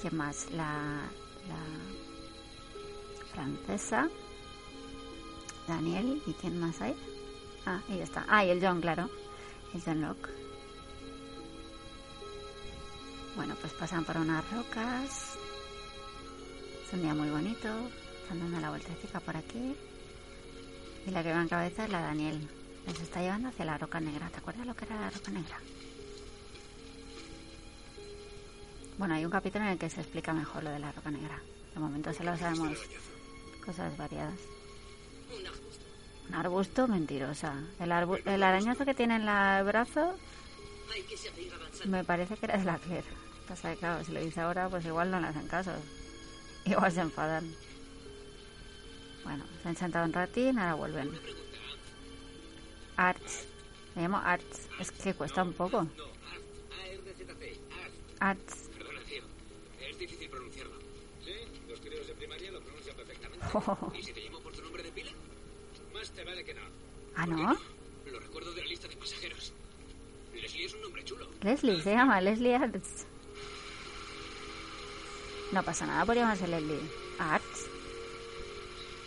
[0.00, 0.50] ¿Quién más?
[0.52, 1.00] La,
[1.48, 1.64] la
[3.32, 4.08] francesa.
[5.66, 6.20] Daniel.
[6.26, 6.94] ¿Y quién más hay?
[7.64, 8.24] Ah, y ya está.
[8.28, 9.08] Ah, y el John, claro.
[9.74, 10.28] El John Locke.
[13.36, 15.36] Bueno, pues pasan por unas rocas.
[16.86, 17.68] Es un día muy bonito.
[18.22, 19.76] Están dando la vueltecita por aquí.
[21.06, 22.48] Y la que va en cabeza es la Daniel.
[22.86, 24.28] Les está llevando hacia la roca negra.
[24.28, 25.58] ¿Te acuerdas lo que era la roca negra?
[28.98, 31.40] Bueno, hay un capítulo en el que se explica mejor lo de la roca negra.
[31.72, 32.76] De momento solo sabemos
[33.64, 34.38] cosas variadas.
[36.34, 36.86] Arbusto.
[36.88, 37.54] Mentirosa.
[37.78, 40.14] El, arbu- el arañazo que tiene en la- el brazo
[41.86, 43.06] me parece que era de la Claire.
[43.48, 45.72] Pasa que claro, si lo dice ahora, pues igual no le hacen caso.
[46.64, 47.52] Igual se enfadan.
[49.24, 51.10] Bueno, se han sentado un ratín, ahora vuelven.
[52.96, 53.46] Arts.
[53.94, 54.68] Me llamo Arts.
[54.78, 55.86] Es que cuesta un poco.
[58.20, 58.68] Arts.
[58.76, 59.22] Perdona, tío.
[59.80, 60.74] Es difícil pronunciarlo.
[61.24, 61.32] Sí,
[61.68, 63.46] los críos de primaria lo pronuncian perfectamente.
[63.98, 65.12] ¿Y si te llamo por tu nombre de pila?
[65.94, 66.60] Más te vale que no.
[67.20, 67.58] Ah, ¿Por qué ¿no?
[68.12, 69.52] Lo recuerdo de la lista de pasajeros.
[70.32, 71.28] Leslie es un nombre chulo.
[71.42, 73.04] Leslie, se llama Leslie Arts.
[75.52, 76.80] No pasa nada por llamarse Leslie.
[77.18, 77.66] Arts.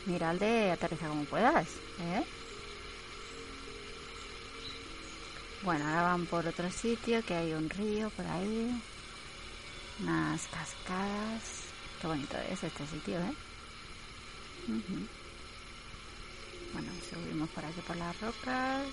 [0.05, 1.67] Mira de aterriza como puedas,
[2.01, 2.23] ¿eh?
[5.63, 8.79] Bueno, ahora van por otro sitio, que hay un río por ahí.
[10.01, 11.63] Unas cascadas.
[11.99, 13.33] Qué bonito es este sitio, ¿eh?
[14.67, 15.07] Ujú.
[16.73, 18.87] Bueno, subimos por aquí por las rocas.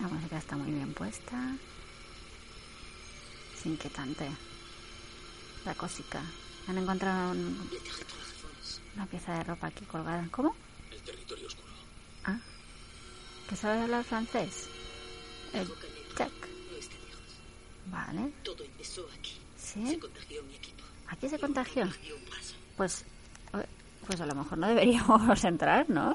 [0.00, 1.54] La música está muy bien puesta.
[3.56, 4.28] Es inquietante.
[5.64, 6.22] La cosica.
[6.66, 7.70] Han encontrado un-
[8.96, 10.26] una pieza de ropa aquí colgada.
[10.30, 10.54] ¿Cómo?
[10.90, 11.68] El territorio oscuro.
[12.24, 12.38] Ah.
[13.48, 14.68] ¿Que sabes hablar francés?
[15.52, 15.70] El.
[17.86, 18.32] Vale.
[18.42, 19.38] Todo empezó aquí.
[19.58, 19.86] ¿Sí?
[19.86, 20.82] Se contagió mi equipo.
[21.08, 21.84] Aquí se contagió.
[22.76, 23.04] Pues,
[24.06, 26.12] pues a lo mejor no deberíamos entrar, ¿no?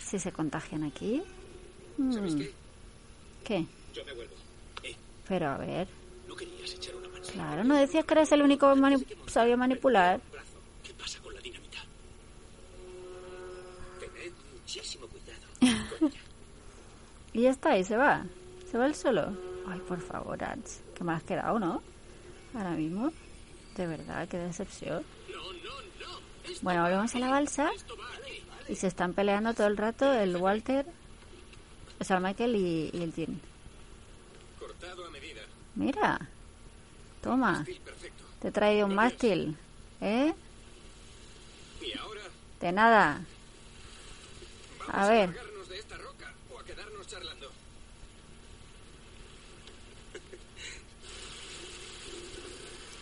[0.00, 1.22] Si se contagian aquí.
[2.12, 2.54] ¿Sabes Mm, qué?
[3.44, 3.66] ¿Qué?
[3.94, 4.34] Yo me vuelvo.
[4.82, 4.96] Eh,
[5.28, 5.88] Pero a ver.
[6.28, 7.24] ¿no querías echar una mano?
[7.32, 10.20] Claro, ¿no decías que eras el único que mani- sabía manipular?
[10.30, 10.48] Brazo.
[10.82, 11.78] ¿Qué pasa con la dinamita?
[14.00, 15.42] Tened muchísimo cuidado.
[15.98, 16.18] con ella.
[17.34, 18.26] Y ya está, y se va.
[18.70, 19.34] Se va él solo.
[19.66, 20.82] Ay, por favor, Ants.
[20.94, 21.82] Que me has quedado, ¿no?
[22.54, 23.10] Ahora mismo.
[23.74, 25.02] De verdad, qué decepción.
[26.62, 27.70] Bueno, volvemos a la balsa
[28.68, 30.86] y se están peleando todo el rato el Walter,
[32.00, 33.12] o sea, el Michael y, y el
[35.10, 35.42] medida.
[35.74, 36.28] Mira,
[37.22, 37.64] Toma,
[38.40, 39.56] te he traído un mástil.
[40.00, 40.34] ¿Eh?
[42.60, 43.20] De nada.
[44.88, 45.36] A ver.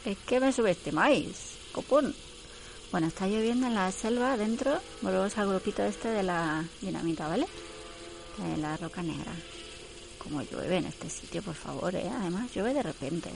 [0.05, 2.15] Es que me subestimáis, copón.
[2.91, 4.81] Bueno, está lloviendo en la selva adentro.
[5.03, 7.47] Volvemos al grupito este de la dinamita, ¿vale?
[8.39, 9.33] De la roca negra.
[10.19, 12.11] Como llueve en este sitio, por favor, ¿eh?
[12.13, 13.31] Además, llueve de repente.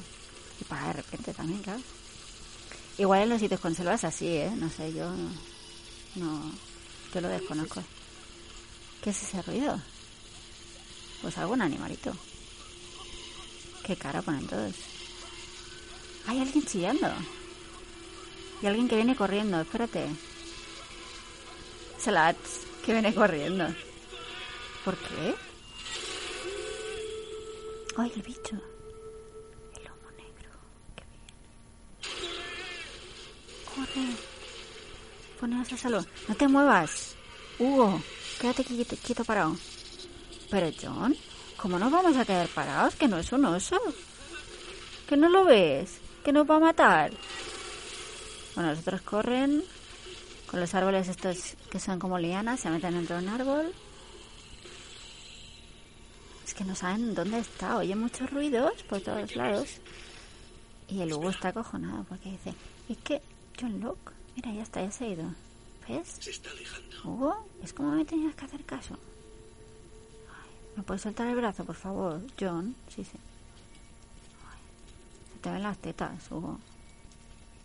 [0.61, 1.81] Y para de repente también, claro.
[2.99, 4.53] Igual en los sitios con selva es así, ¿eh?
[4.57, 5.31] No sé, yo no...
[6.16, 6.53] no
[7.14, 7.81] yo lo desconozco.
[9.03, 9.81] ¿Qué es ese ruido?
[11.23, 12.12] Pues algún animalito.
[13.85, 14.75] Qué cara ponen todos.
[16.27, 17.09] Hay alguien chillando.
[18.62, 20.07] Y alguien que viene corriendo, espérate.
[21.99, 23.67] Slats, que viene corriendo.
[24.85, 25.35] ¿Por qué?
[27.97, 28.57] ¡Ay, el bicho!
[29.77, 30.51] El lomo negro.
[30.95, 32.11] ¡Qué!
[33.75, 34.17] ¡Corre!
[35.40, 36.07] Poneos a salud.
[36.29, 37.14] ¡No te muevas!
[37.59, 38.03] Hugo,
[38.40, 39.57] quédate quieto, quieto parado.
[40.51, 41.17] Pero John,
[41.57, 42.97] ¿cómo nos vamos a quedar parados?
[42.97, 43.81] Que no es un oso.
[45.09, 45.99] ¿Que no lo ves?
[46.25, 47.12] ¿Que nos va a matar?
[48.55, 49.64] Bueno, los otros corren
[50.51, 53.73] con los árboles estos que son como lianas, se meten dentro de un árbol.
[56.47, 59.81] Es que no saben dónde está, oyen muchos ruidos por todos lados.
[60.88, 62.55] Y el Hugo está acojonado porque dice,
[62.88, 63.21] es que
[63.61, 65.25] John Locke, mira, ya está, ya se ha ido.
[65.88, 66.17] ¿Ves?
[66.21, 66.97] Se está alejando.
[67.05, 68.95] Hugo, es como me tenías que hacer caso.
[70.29, 72.21] Ay, ¿Me puedes soltar el brazo, por favor?
[72.38, 73.19] John, sí, sí.
[74.49, 74.61] Ay,
[75.33, 76.61] se te ven las tetas, Hugo.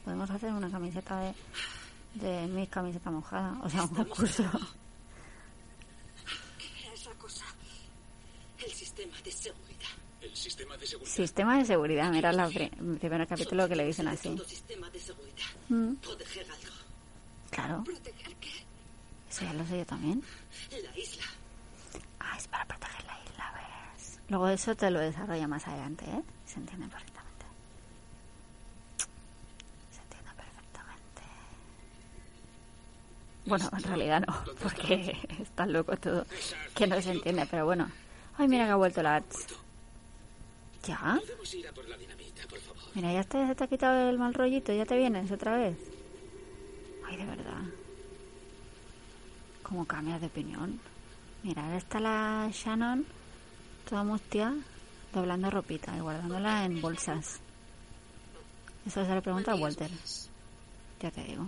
[0.03, 1.33] Podemos hacer una camiseta de,
[2.15, 4.43] de mi camiseta mojada, o sea, un concurso.
[6.57, 7.45] ¿Qué esa cosa?
[8.57, 9.89] El sistema de seguridad.
[10.21, 11.11] El sistema de seguridad.
[11.15, 14.35] Sistema de seguridad, mira la pri- el primer capítulo que le dicen así.
[14.35, 15.45] Todo sistema de seguridad.
[15.69, 16.73] Mm, Proteger algo.
[17.51, 18.51] claro, ¿Proteger qué?
[19.29, 20.21] eso ya lo sé yo también.
[20.71, 21.23] La isla.
[22.19, 23.53] Ah, es para proteger la isla,
[23.95, 24.19] ¿ves?
[24.27, 26.23] Luego eso te lo desarrolla más adelante, ¿eh?
[26.45, 27.45] Se entiende perfectamente.
[29.91, 31.21] Se entiende perfectamente.
[33.49, 36.25] Bueno, en realidad no, porque está loco todo.
[36.75, 37.89] Que no se entiende, pero bueno.
[38.37, 39.47] Ay, mira que ha vuelto la Arts.
[40.85, 41.19] ¿Ya?
[42.93, 45.77] Mira, ya te, te ha quitado el mal rollito, ya te vienes otra vez.
[47.05, 47.61] Ay, de verdad.
[49.63, 50.79] ¿Cómo cambias de opinión?
[51.43, 53.05] Mira, ahora está la Shannon,
[53.89, 54.55] toda mustia,
[55.13, 57.39] doblando ropita y guardándola en bolsas.
[58.85, 59.89] Eso se le pregunta a Walter.
[61.01, 61.47] Ya te digo.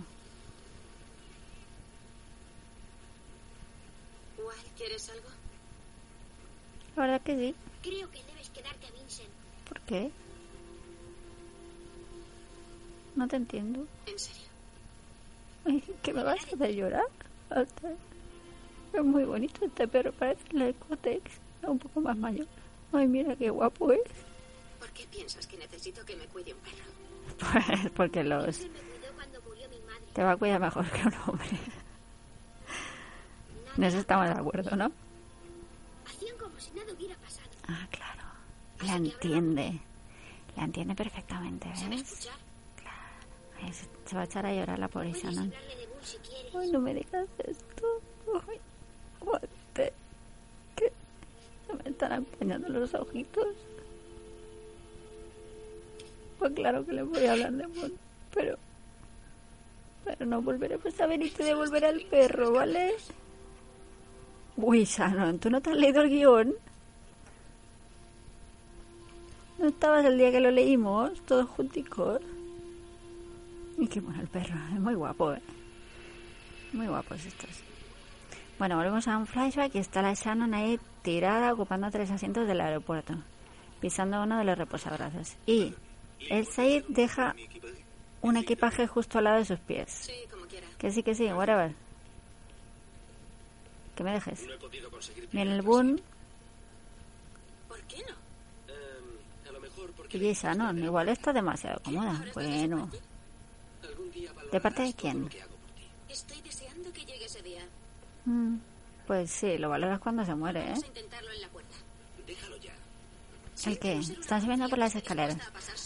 [4.82, 5.28] ¿Quieres algo?
[6.96, 7.54] La verdad que sí.
[7.82, 9.28] Creo que debes quedarte a Vincent.
[9.68, 10.10] ¿Por qué?
[13.14, 13.86] No te entiendo.
[14.06, 15.84] En serio.
[16.02, 17.04] ¿Qué me vas a hacer llorar?
[18.92, 21.30] Es muy bonito este perro, parece el de Cotex.
[21.62, 22.48] Un poco más mayor.
[22.92, 24.00] Ay, mira qué guapo es.
[24.80, 26.82] ¿Por qué piensas que necesito que me cuide un perro?
[27.82, 28.66] Pues porque los...
[30.12, 31.58] Te va a cuidar mejor que un hombre.
[33.76, 34.92] En eso estamos de acuerdo, ¿no?
[36.06, 37.48] Hacían como si nada hubiera pasado.
[37.68, 38.22] Ah, claro.
[38.84, 39.80] La entiende.
[40.56, 42.12] La entiende perfectamente, ¿Sabe ¿ves?
[42.12, 42.34] escuchar?
[43.62, 45.48] Ay, se, va a echar a llorar la pobre Shannon.
[45.50, 45.56] de.
[46.58, 47.86] Ay, no me digas esto.
[48.48, 48.58] Ay,
[49.20, 49.92] aguante.
[50.76, 50.92] Que
[51.66, 53.46] se me están empañando los ojitos.
[56.38, 57.92] Pues claro que le voy a hablar de Mon,
[58.34, 58.58] pero...
[60.04, 62.96] Pero no volveremos a ver y te devolveré al perro, ¿vale?
[64.56, 66.54] Uy, Shannon, ¿tú no te has leído el guion?
[69.58, 72.20] ¿No estabas el día que lo leímos, todos junticos?
[73.78, 75.42] Y qué bueno el perro, es muy guapo, ¿eh?
[76.72, 77.50] Muy guapos estos.
[78.58, 82.60] Bueno, volvemos a un flashback y está la Shannon ahí tirada ocupando tres asientos del
[82.60, 83.14] aeropuerto,
[83.80, 85.36] pisando uno de los reposabrazos.
[85.46, 85.74] Y
[86.28, 87.34] el Said deja
[88.20, 89.90] un equipaje justo al lado de sus pies.
[89.90, 90.70] Sí, como quieras.
[90.76, 91.74] Que sí, que sí, whatever.
[93.96, 94.40] Que me dejes.
[95.32, 96.00] Viene el Boon
[97.68, 98.14] ¿Por qué no?
[98.72, 100.18] Em, a lo mejor porque.
[100.18, 100.82] y Shannon.
[100.82, 102.24] Igual está demasiado cómoda.
[102.34, 102.90] Bueno.
[103.82, 105.28] Algún día ¿De parte de quién?
[106.08, 107.62] Estoy deseando que llegue ese día.
[108.26, 108.56] Mm,
[109.06, 110.74] Pues sí, lo valoras cuando se muere, ¿eh?
[110.74, 111.12] En.
[113.64, 113.98] ¿El qué?
[113.98, 115.36] Están subiendo por las escaleras.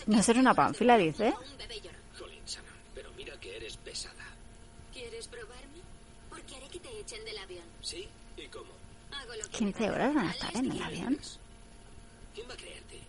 [0.06, 1.32] No ser una pánfila, dice.
[1.32, 2.00] como un bebé llorón.
[2.18, 2.70] Jolín, Shannon.
[2.94, 4.24] Pero mira que eres pesada.
[4.92, 5.82] ¿Quieres probarme?
[6.46, 7.64] Porque haré que te echen del avión.
[7.82, 8.08] ¿Sí?
[8.36, 8.72] ¿Y cómo?
[9.10, 11.20] Hago lo que 15 me da horas van a estar en el avión.
[12.34, 13.00] ¿Quién va a creerte?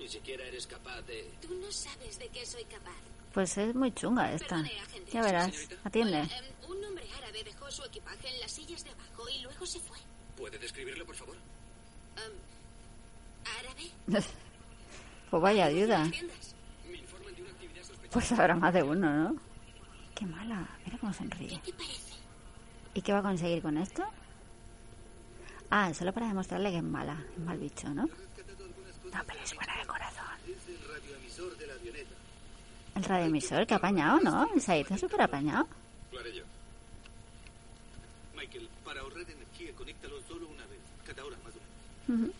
[0.00, 1.30] Ni siquiera eres capaz de...
[1.40, 2.96] Tú no sabes de qué soy capaz.
[3.32, 4.48] Pues es muy chunga esta.
[4.48, 5.12] Perdone, agente.
[5.12, 6.22] Ya verás, atiende.
[6.22, 9.64] Hola, em, un hombre árabe dejó su equipaje en las sillas de abajo y luego
[9.64, 9.98] se fue.
[10.36, 11.36] ¿Puede describirlo, por favor?
[12.16, 12.32] Em,
[13.58, 13.90] ¿Árabe?
[15.30, 16.10] Pues vaya ayuda.
[18.10, 19.36] Pues habrá más de uno, ¿no?
[20.16, 20.68] Qué mala.
[20.84, 21.50] Mira cómo sonríe.
[21.50, 22.09] ¿Qué te parece?
[23.00, 24.04] ¿Y qué va a conseguir con esto?
[25.70, 28.02] Ah, solo para demostrarle que es mala, es mal bicho, ¿no?
[28.04, 30.26] No, pero es buena de corazón.
[32.94, 34.52] El radioemisor que apañado, ¿no?
[34.52, 35.66] El Said está súper apañado.
[38.36, 42.34] Michael, para ahorrar energía, conéctalo solo una vez, cada hora más o menos.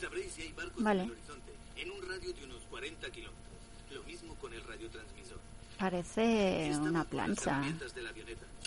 [0.00, 1.02] Sabréis si hay barcos Vale.
[1.02, 3.44] en el horizonte, en un radio de unos 40 kilómetros.
[3.90, 5.40] Lo mismo con el radiotransmisor.
[5.80, 7.60] Parece una plancha.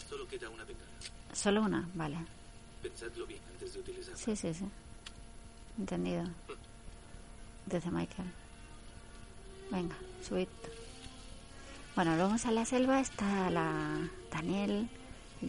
[0.09, 0.88] Solo queda una ventana.
[1.33, 2.17] Solo una, vale.
[2.81, 4.17] Pensadlo bien antes de utilizarla.
[4.17, 4.65] Sí, sí, sí.
[5.77, 6.23] Entendido.
[7.65, 8.27] Dice Michael.
[9.71, 9.95] Venga,
[10.27, 10.47] subid.
[11.95, 14.89] Bueno, luego en la selva está la Daniel,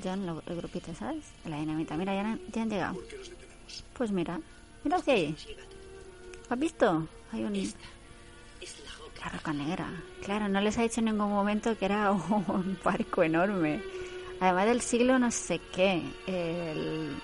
[0.02, 1.24] John, lo- el grupito, ¿sabes?
[1.44, 1.96] De la dinamita.
[1.96, 2.94] Mira, ya han, ya han llegado.
[2.94, 3.84] ¿Por qué los detenemos?
[3.94, 4.40] Pues mira,
[4.84, 5.36] mira hacia ahí.
[6.48, 7.06] ¿Has visto?
[7.32, 7.54] Hay un...
[7.56, 7.74] Es
[8.60, 9.88] la La roca negra.
[10.24, 13.82] Claro, no les ha dicho en ningún momento que era un barco enorme.
[14.40, 16.02] Además del siglo no sé qué.
[16.26, 17.16] el-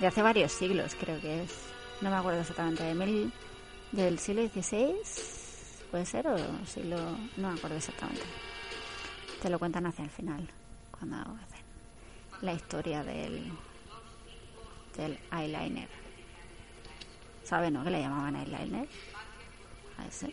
[0.00, 1.54] de hace varios siglos creo que es.
[2.00, 2.84] No me acuerdo exactamente.
[2.84, 3.32] De mil,
[3.92, 4.94] del siglo XVI
[5.90, 6.36] puede ser o
[6.66, 6.96] siglo...
[7.36, 8.22] No me acuerdo exactamente.
[9.42, 10.48] Te lo cuentan hacia el final.
[10.90, 11.64] Cuando hacen
[12.42, 13.50] la historia del...
[14.96, 15.88] Del eyeliner.
[17.44, 17.82] ¿Sabe, no?
[17.82, 18.88] Que le llamaban eyeliner.
[19.98, 20.32] A ese.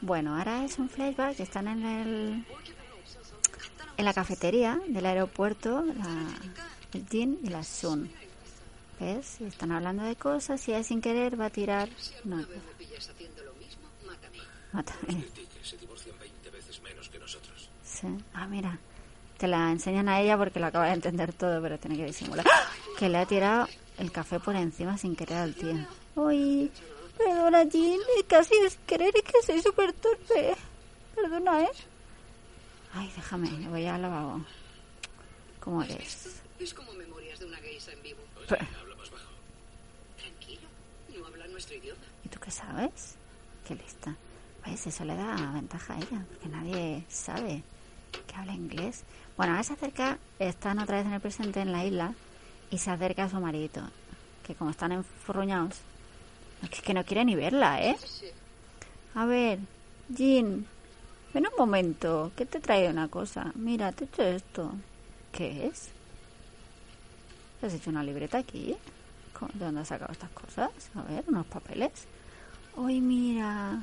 [0.00, 1.40] Bueno, ahora es un flashback.
[1.40, 2.44] Están en el
[3.96, 6.26] en la cafetería del aeropuerto, la,
[6.92, 8.10] el Jin y la Sun.
[9.00, 9.40] ¿Ves?
[9.40, 11.88] Están hablando de cosas y ella sin querer va a tirar.
[12.24, 12.44] No,
[14.72, 15.24] mátame.
[15.34, 17.68] Tigres se divorcian 20 veces menos que nosotros.
[17.84, 18.08] Sí.
[18.32, 18.78] Ah, mira.
[19.38, 22.46] Te la enseñan a ella porque lo acaba de entender todo, pero tiene que disimular.
[22.48, 22.68] ¡Ah!
[22.98, 23.68] Que le ha tirado
[23.98, 25.74] el café por encima sin querer al tío.
[26.14, 26.70] Uy,
[27.18, 27.98] perdona, Jean.
[28.28, 30.54] Casi es querer y que soy súper torpe.
[31.16, 31.70] Perdona, ¿eh?
[32.94, 34.40] Ay, déjame, me voy al lavabo.
[35.60, 36.40] ¿Cómo eres?
[36.58, 38.20] Es como memorias de una geisha en vivo.
[38.48, 39.30] Pe- Habla más bajo.
[40.18, 40.68] Tranquilo,
[41.18, 42.00] no habla nuestro idioma.
[42.24, 43.16] ¿Y tú qué sabes?
[43.66, 44.14] Qué lista.
[44.62, 47.62] Pues eso le da ventaja a ella, porque nadie sabe
[48.26, 49.02] que habla inglés.
[49.36, 52.14] Bueno, ahora se acerca, están otra vez en el presente en la isla,
[52.70, 53.82] y se acerca a su maridito,
[54.46, 55.74] que como están enfurruñados,
[56.62, 57.96] es que- que no quiere ni verla, ¿eh?
[59.14, 59.58] A ver,
[60.08, 60.66] Jean,
[61.34, 63.52] ven un momento, que te traído una cosa.
[63.54, 64.72] Mira, te he hecho esto.
[65.32, 65.88] ¿Qué es?
[67.62, 68.76] ¿Has hecho una libreta aquí?
[69.38, 70.70] ¿Cómo- ¿De dónde has sacado estas cosas?
[70.94, 71.92] A ver, unos papeles.
[72.76, 73.82] Uy, mira.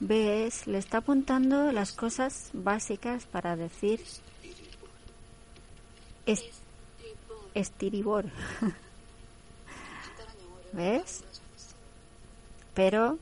[0.00, 0.66] ¿Ves?
[0.66, 4.00] Le está apuntando las cosas básicas para decir...
[6.26, 6.42] Es...
[7.54, 8.24] Estiribor.
[10.72, 11.22] ¿Ves?
[12.74, 13.18] Pero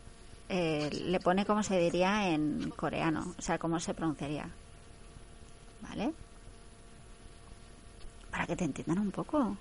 [0.55, 4.51] eh, le pone como se diría en coreano, o sea, cómo se pronunciaría.
[5.81, 6.13] ¿Vale?
[8.31, 9.57] Para que te entiendan un poco.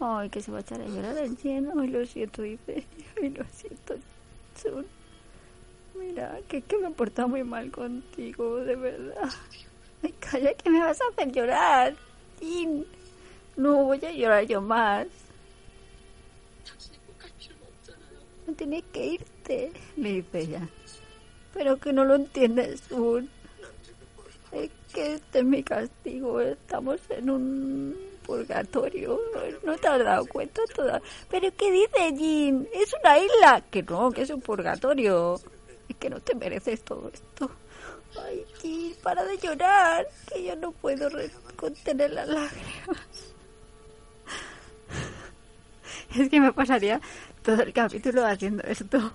[0.00, 1.78] Ay, que se va a echar a llorar el lleno.
[1.78, 2.86] Ay, lo siento, dice.
[3.20, 3.96] Ay, lo siento,
[4.56, 4.86] Sun.
[5.98, 9.30] Mira, que es que me he portado muy mal contigo, de verdad.
[10.02, 11.94] Ay, calla, que me vas a hacer llorar.
[13.56, 15.06] No voy a llorar yo más.
[18.50, 20.68] No tienes que irte, le dice ella.
[21.54, 23.30] Pero que no lo entiendes, Sun.
[24.50, 26.40] Es que este es mi castigo.
[26.40, 27.96] Estamos en un
[28.26, 29.20] purgatorio.
[29.62, 31.00] No te has dado cuenta toda.
[31.30, 32.68] ¿Pero qué dice Jin?
[32.74, 33.62] Es una isla.
[33.70, 35.36] Que no, que es un purgatorio.
[35.88, 37.52] Es que no te mereces todo esto.
[38.20, 40.08] Ay, Jin, para de llorar.
[40.26, 41.08] Que yo no puedo
[41.54, 42.98] contener las lágrimas.
[46.16, 47.00] Es que me pasaría
[47.42, 49.12] todo el capítulo haciendo esto.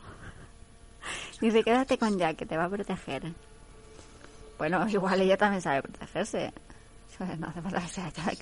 [1.42, 3.24] Dice, quédate con Jack, que te va a proteger.
[4.58, 6.54] Bueno, igual ella también sabe protegerse.
[7.40, 8.38] No hace falta que sea Jack.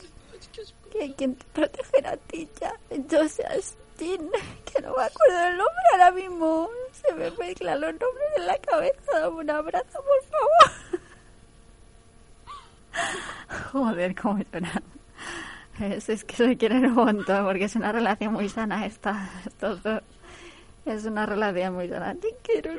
[0.91, 2.79] ¿Qui- ¿Quién te protegerá a ti, Jack?
[3.09, 4.17] Yo seas que
[4.81, 6.69] no me acuerdo del nombre ahora mismo.
[6.91, 9.19] Se me mezclan los nombres en la cabeza.
[9.19, 10.99] Dame un abrazo, por favor.
[13.71, 14.83] Joder, cómo lloran.
[15.79, 19.29] Es, es que se quieren un montón, porque es una relación muy sana esta.
[20.85, 22.13] Es una relación muy sana.
[22.15, 22.73] Te quiero,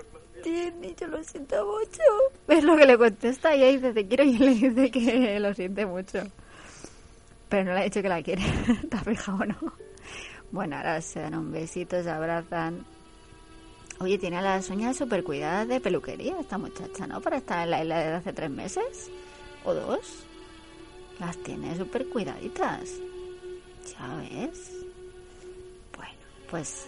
[0.44, 2.02] Jean, y yo lo siento mucho.
[2.46, 3.56] ¿Ves lo que le contesta?
[3.56, 6.20] Y ella dice, te quiero, y le dice que lo siente mucho.
[7.48, 8.42] Pero no le ha dicho que la quiere.
[8.90, 9.56] ¿Te has fijado no?
[10.50, 12.84] Bueno, ahora se dan un besito, se abrazan.
[14.00, 17.20] Oye, tiene las uñas súper cuidadas de peluquería esta muchacha, ¿no?
[17.20, 19.10] Para estar en la isla desde hace tres meses
[19.64, 20.26] o dos.
[21.24, 23.00] Las tiene súper cuidaditas.
[23.98, 24.08] Ya.
[25.96, 26.18] Bueno,
[26.50, 26.86] pues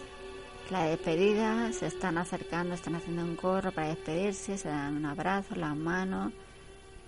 [0.69, 5.55] la despedida, se están acercando, están haciendo un corro para despedirse, se dan un abrazo,
[5.55, 6.33] las manos.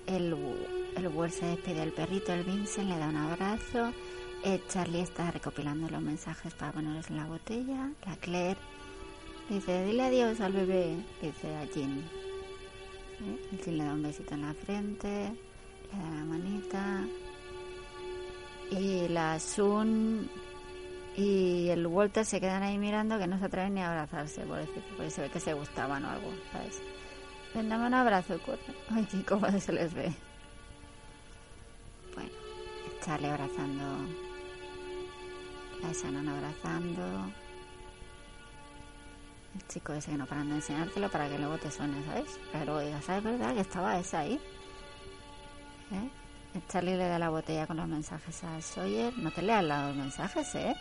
[0.08, 0.36] El,
[0.96, 3.94] el Bull se despide del perrito, el Vincent le da un abrazo.
[4.44, 7.92] El Charlie está recopilando los mensajes para ponerlos en la botella.
[8.08, 8.58] La Claire
[9.50, 12.00] dice, dile adiós al bebé, dice a Jean.
[13.22, 13.60] ¿Eh?
[13.64, 15.32] Jean le da un besito en la frente,
[15.98, 17.06] la manita.
[18.72, 20.30] Y la Sun
[21.16, 24.58] y el Walter se quedan ahí mirando que no se atreven ni a abrazarse, por
[24.58, 26.82] decir, porque se ve que se gustaban o algo, ¿sabes?
[27.54, 28.60] Ven, un abrazo, corre.
[28.90, 30.14] Ay, qué cómo se les ve.
[32.14, 32.30] Bueno,
[33.04, 33.84] Charlie abrazando.
[35.82, 37.32] La Shannon abrazando.
[39.56, 42.40] El chico ese que no paran de enseñártelo para que luego te suene, ¿sabes?
[42.52, 44.40] Que luego digas, ¿sabes verdad que estaba esa ahí?
[45.92, 46.10] ¿Eh?
[46.68, 49.18] Charlie le da la botella con los mensajes a Sawyer.
[49.18, 50.76] No te leas los mensajes, ¿eh?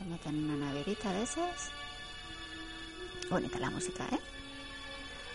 [0.00, 1.70] Lo meten en una neverita de esas.
[3.30, 4.18] Bonita la música, ¿eh?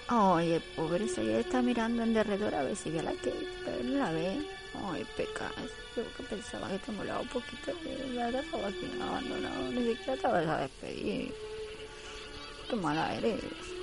[0.07, 3.47] Ay, el pobre Sawyer está mirando en derredor a ver si ve a la Kate,
[3.64, 4.45] pero no la ve.
[4.86, 5.51] Ay, pecas.
[5.95, 7.72] Yo que pensaba que te molaba un poquito
[8.14, 9.72] la dejaba aquí abandonado.
[9.72, 11.34] Ni siquiera te vas a despedir.
[12.70, 13.82] Qué mala eres.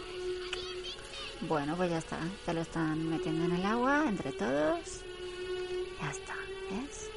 [1.42, 2.18] Bueno, pues ya está.
[2.44, 5.00] Te lo están metiendo en el agua entre todos.
[6.00, 6.34] Ya está,
[6.70, 7.10] ¿ves?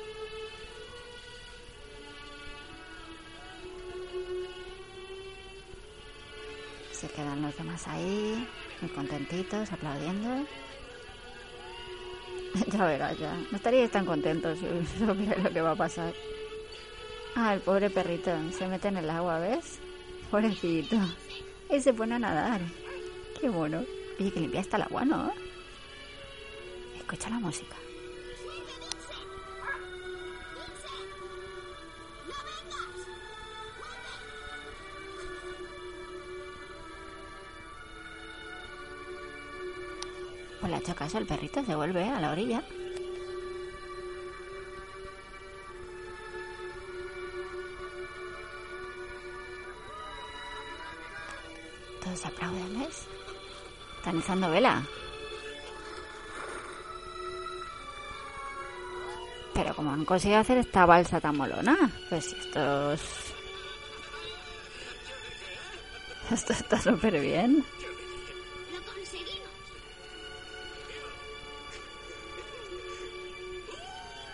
[6.91, 8.47] Se quedan los demás ahí,
[8.81, 10.47] muy contentitos, aplaudiendo.
[12.67, 13.33] ya verás, ya.
[13.51, 16.13] No estaríais tan contentos si lo que va a pasar.
[17.35, 19.79] Ah, el pobre perrito se mete en el agua, ¿ves?
[20.31, 20.95] Pobrecito.
[21.69, 22.61] Y se pone a nadar.
[23.41, 23.83] Qué bueno.
[24.19, 25.33] Oye, que limpia está el agua, ¿no?
[26.97, 27.75] Escucha la música.
[40.59, 42.63] Pues le ha hecho caso el perrito, se vuelve a la orilla.
[52.01, 53.07] Todos aplauden, ¿ves?
[54.03, 54.83] Están izando vela.
[59.53, 62.99] Pero como han conseguido hacer esta balsa tan molona, pues estos...
[66.29, 67.63] Esto está súper bien.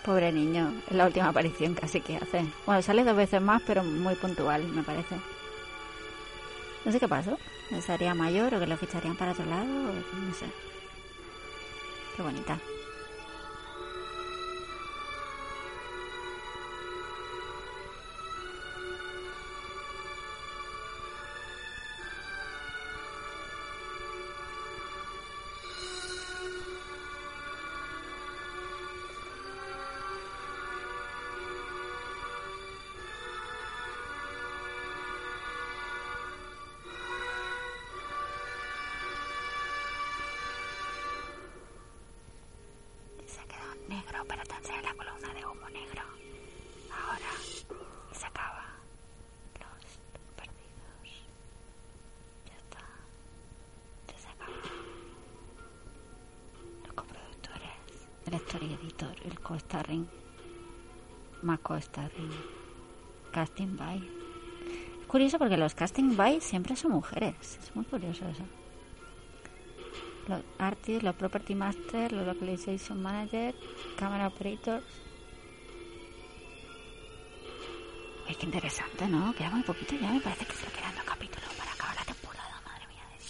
[0.04, 2.44] Pobre niño, es la última aparición casi que hace.
[2.66, 5.16] Bueno, sale dos veces más, pero muy puntual, me parece.
[6.86, 7.38] No sé qué pasó.
[7.70, 9.66] ¿No se haría mayor o que lo ficharían para otro lado?
[9.66, 10.46] No sé.
[12.16, 12.60] Qué bonita.
[61.50, 62.30] Más co-starring.
[63.32, 63.98] Casting by.
[65.02, 67.58] Es curioso porque los casting by siempre son mujeres.
[67.64, 68.44] Es muy curioso eso
[70.28, 73.56] los artists, los property masters, los localization manager,
[73.98, 74.86] camera operators.
[78.28, 79.34] Ay, qué interesante, ¿no?
[79.34, 82.62] Queda muy poquito ya, me parece que se quedan dos capítulos para acabar la temporada,
[82.64, 83.24] madre mía de mi.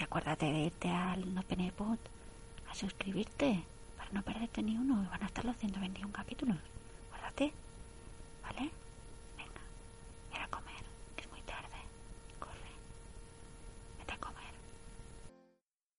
[0.00, 1.98] Y acuérdate de irte al No Penepot
[2.70, 3.62] a suscribirte
[4.12, 5.06] no perderte ni uno.
[5.10, 6.56] Van a estar los 121 capítulos.